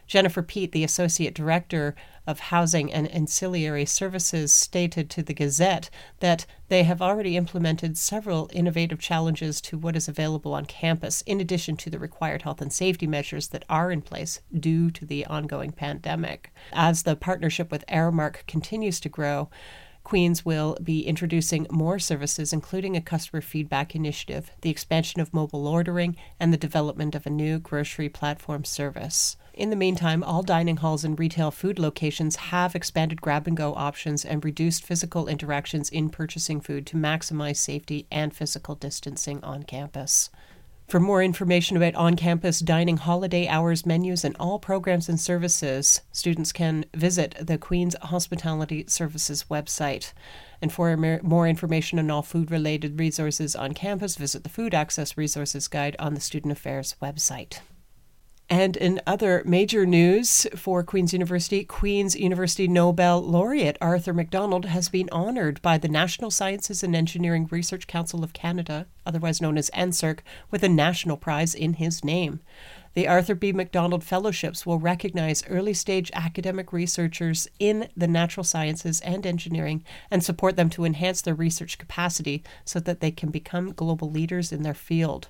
Jennifer 0.06 0.42
Peet, 0.42 0.72
the 0.72 0.84
Associate 0.84 1.34
Director 1.34 1.94
of 2.26 2.38
Housing 2.38 2.92
and 2.92 3.08
Ancillary 3.08 3.84
Services, 3.84 4.52
stated 4.52 5.08
to 5.10 5.22
the 5.22 5.34
Gazette 5.34 5.90
that 6.20 6.46
they 6.68 6.82
have 6.82 7.02
already 7.02 7.36
implemented 7.36 7.96
several 7.96 8.50
innovative 8.52 8.98
challenges 8.98 9.60
to 9.62 9.78
what 9.78 9.96
is 9.96 10.08
available 10.08 10.54
on 10.54 10.66
campus, 10.66 11.22
in 11.22 11.40
addition 11.40 11.76
to 11.78 11.90
the 11.90 11.98
required 11.98 12.42
health 12.42 12.60
and 12.60 12.72
safety 12.72 13.06
measures 13.06 13.48
that 13.48 13.64
are 13.68 13.90
in 13.90 14.02
place 14.02 14.40
due 14.52 14.90
to 14.90 15.04
the 15.06 15.24
ongoing 15.26 15.72
pandemic. 15.72 16.52
As 16.72 17.02
the 17.02 17.16
partnership 17.16 17.70
with 17.70 17.86
Aramark 17.88 18.46
continues 18.46 19.00
to 19.00 19.08
grow, 19.08 19.48
Queens 20.04 20.44
will 20.44 20.76
be 20.82 21.06
introducing 21.06 21.66
more 21.70 21.98
services, 21.98 22.52
including 22.52 22.96
a 22.96 23.00
customer 23.00 23.40
feedback 23.40 23.94
initiative, 23.94 24.50
the 24.62 24.70
expansion 24.70 25.20
of 25.20 25.32
mobile 25.32 25.66
ordering, 25.68 26.16
and 26.40 26.52
the 26.52 26.56
development 26.58 27.14
of 27.14 27.24
a 27.24 27.30
new 27.30 27.58
grocery 27.58 28.08
platform 28.08 28.64
service. 28.64 29.36
In 29.54 29.68
the 29.68 29.76
meantime, 29.76 30.24
all 30.24 30.42
dining 30.42 30.78
halls 30.78 31.04
and 31.04 31.18
retail 31.18 31.50
food 31.50 31.78
locations 31.78 32.36
have 32.36 32.74
expanded 32.74 33.20
grab 33.20 33.46
and 33.46 33.54
go 33.54 33.74
options 33.74 34.24
and 34.24 34.42
reduced 34.42 34.82
physical 34.82 35.28
interactions 35.28 35.90
in 35.90 36.08
purchasing 36.08 36.60
food 36.60 36.86
to 36.86 36.96
maximize 36.96 37.56
safety 37.56 38.06
and 38.10 38.34
physical 38.34 38.74
distancing 38.74 39.44
on 39.44 39.64
campus. 39.64 40.30
For 40.88 41.00
more 41.00 41.22
information 41.22 41.76
about 41.76 41.94
on 41.94 42.16
campus 42.16 42.60
dining 42.60 42.96
holiday 42.96 43.46
hours 43.46 43.84
menus 43.84 44.24
and 44.24 44.36
all 44.40 44.58
programs 44.58 45.08
and 45.08 45.20
services, 45.20 46.00
students 46.12 46.52
can 46.52 46.86
visit 46.94 47.34
the 47.40 47.58
Queen's 47.58 47.96
Hospitality 48.02 48.84
Services 48.88 49.46
website. 49.50 50.12
And 50.62 50.72
for 50.72 50.96
more 51.22 51.46
information 51.46 51.98
on 51.98 52.10
all 52.10 52.22
food 52.22 52.50
related 52.50 52.98
resources 52.98 53.54
on 53.54 53.74
campus, 53.74 54.16
visit 54.16 54.44
the 54.44 54.50
Food 54.50 54.74
Access 54.74 55.16
Resources 55.16 55.68
Guide 55.68 55.96
on 55.98 56.14
the 56.14 56.20
Student 56.20 56.52
Affairs 56.52 56.96
website. 57.02 57.60
And 58.50 58.76
in 58.76 59.00
other 59.06 59.42
major 59.46 59.86
news 59.86 60.46
for 60.54 60.82
Queen's 60.82 61.14
University, 61.14 61.64
Queen's 61.64 62.16
University 62.16 62.68
Nobel 62.68 63.22
laureate 63.22 63.78
Arthur 63.80 64.12
McDonald 64.12 64.66
has 64.66 64.88
been 64.90 65.08
honored 65.10 65.62
by 65.62 65.78
the 65.78 65.88
National 65.88 66.30
Sciences 66.30 66.82
and 66.82 66.94
Engineering 66.94 67.48
Research 67.50 67.86
Council 67.86 68.22
of 68.22 68.34
Canada, 68.34 68.86
otherwise 69.06 69.40
known 69.40 69.56
as 69.56 69.70
NSERC, 69.70 70.18
with 70.50 70.62
a 70.62 70.68
national 70.68 71.16
prize 71.16 71.54
in 71.54 71.74
his 71.74 72.04
name. 72.04 72.40
The 72.94 73.08
Arthur 73.08 73.34
B. 73.34 73.54
McDonald 73.54 74.04
Fellowships 74.04 74.66
will 74.66 74.78
recognize 74.78 75.46
early 75.48 75.72
stage 75.72 76.10
academic 76.12 76.74
researchers 76.74 77.48
in 77.58 77.88
the 77.96 78.06
natural 78.06 78.44
sciences 78.44 79.00
and 79.00 79.26
engineering 79.26 79.82
and 80.10 80.22
support 80.22 80.56
them 80.56 80.68
to 80.70 80.84
enhance 80.84 81.22
their 81.22 81.34
research 81.34 81.78
capacity 81.78 82.44
so 82.66 82.80
that 82.80 83.00
they 83.00 83.10
can 83.10 83.30
become 83.30 83.72
global 83.72 84.10
leaders 84.10 84.52
in 84.52 84.62
their 84.62 84.74
field 84.74 85.28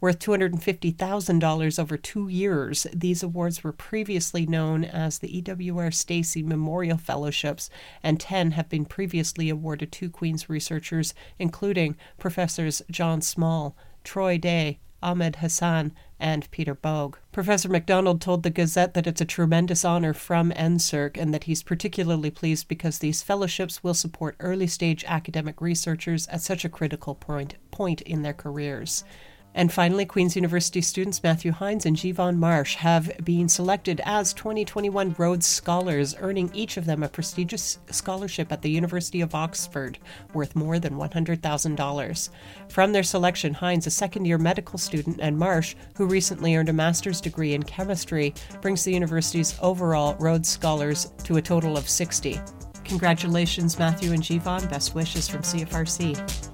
worth 0.00 0.18
$250,000 0.18 1.78
over 1.78 1.96
two 1.96 2.28
years. 2.28 2.86
These 2.92 3.22
awards 3.22 3.64
were 3.64 3.72
previously 3.72 4.46
known 4.46 4.84
as 4.84 5.18
the 5.18 5.38
E.W.R. 5.38 5.90
Steacie 5.90 6.44
Memorial 6.44 6.98
Fellowships, 6.98 7.70
and 8.02 8.20
10 8.20 8.52
have 8.52 8.68
been 8.68 8.84
previously 8.84 9.48
awarded 9.48 9.92
to 9.92 10.10
Queen's 10.10 10.48
researchers, 10.48 11.14
including 11.38 11.96
Professors 12.18 12.82
John 12.90 13.20
Smol, 13.20 13.74
Troy 14.04 14.38
Day, 14.38 14.78
Ahmed 15.02 15.36
Hassan, 15.36 15.92
and 16.18 16.50
Peter 16.50 16.74
Boag. 16.74 17.16
Professor 17.32 17.68
McDonald 17.68 18.20
told 18.20 18.42
the 18.42 18.50
Gazette 18.50 18.94
that 18.94 19.06
it's 19.06 19.20
a 19.20 19.26
tremendous 19.26 19.84
honor 19.84 20.14
from 20.14 20.50
NSERC 20.52 21.18
and 21.20 21.34
that 21.34 21.44
he's 21.44 21.62
particularly 21.62 22.30
pleased 22.30 22.66
because 22.66 22.98
these 22.98 23.22
fellowships 23.22 23.84
will 23.84 23.92
support 23.92 24.36
early 24.40 24.66
stage 24.66 25.04
academic 25.06 25.60
researchers 25.60 26.26
at 26.28 26.40
such 26.40 26.64
a 26.64 26.70
critical 26.70 27.14
point, 27.14 27.56
point 27.70 28.00
in 28.02 28.22
their 28.22 28.32
careers. 28.32 29.04
And 29.54 29.72
finally, 29.72 30.04
Queen's 30.04 30.34
University 30.34 30.80
students 30.80 31.22
Matthew 31.22 31.52
Hines 31.52 31.86
and 31.86 31.96
Jevon 31.96 32.36
Marsh 32.36 32.74
have 32.76 33.12
been 33.24 33.48
selected 33.48 34.00
as 34.04 34.32
2021 34.32 35.14
Rhodes 35.16 35.46
Scholars, 35.46 36.16
earning 36.18 36.50
each 36.52 36.76
of 36.76 36.86
them 36.86 37.04
a 37.04 37.08
prestigious 37.08 37.78
scholarship 37.90 38.50
at 38.50 38.62
the 38.62 38.70
University 38.70 39.20
of 39.20 39.34
Oxford 39.34 39.98
worth 40.32 40.56
more 40.56 40.80
than 40.80 40.94
$100,000. 40.94 42.28
From 42.68 42.92
their 42.92 43.02
selection, 43.04 43.54
Hines, 43.54 43.86
a 43.86 43.90
second 43.90 44.24
year 44.24 44.38
medical 44.38 44.78
student, 44.78 45.18
and 45.20 45.38
Marsh, 45.38 45.76
who 45.96 46.06
recently 46.06 46.56
earned 46.56 46.68
a 46.68 46.72
master's 46.72 47.20
degree 47.20 47.54
in 47.54 47.62
chemistry, 47.62 48.34
brings 48.60 48.82
the 48.82 48.92
university's 48.92 49.56
overall 49.62 50.16
Rhodes 50.18 50.48
Scholars 50.48 51.12
to 51.22 51.36
a 51.36 51.42
total 51.42 51.76
of 51.76 51.88
60. 51.88 52.40
Congratulations, 52.84 53.78
Matthew 53.78 54.12
and 54.12 54.22
Jevon. 54.22 54.68
Best 54.68 54.94
wishes 54.94 55.28
from 55.28 55.42
CFRC. 55.42 56.53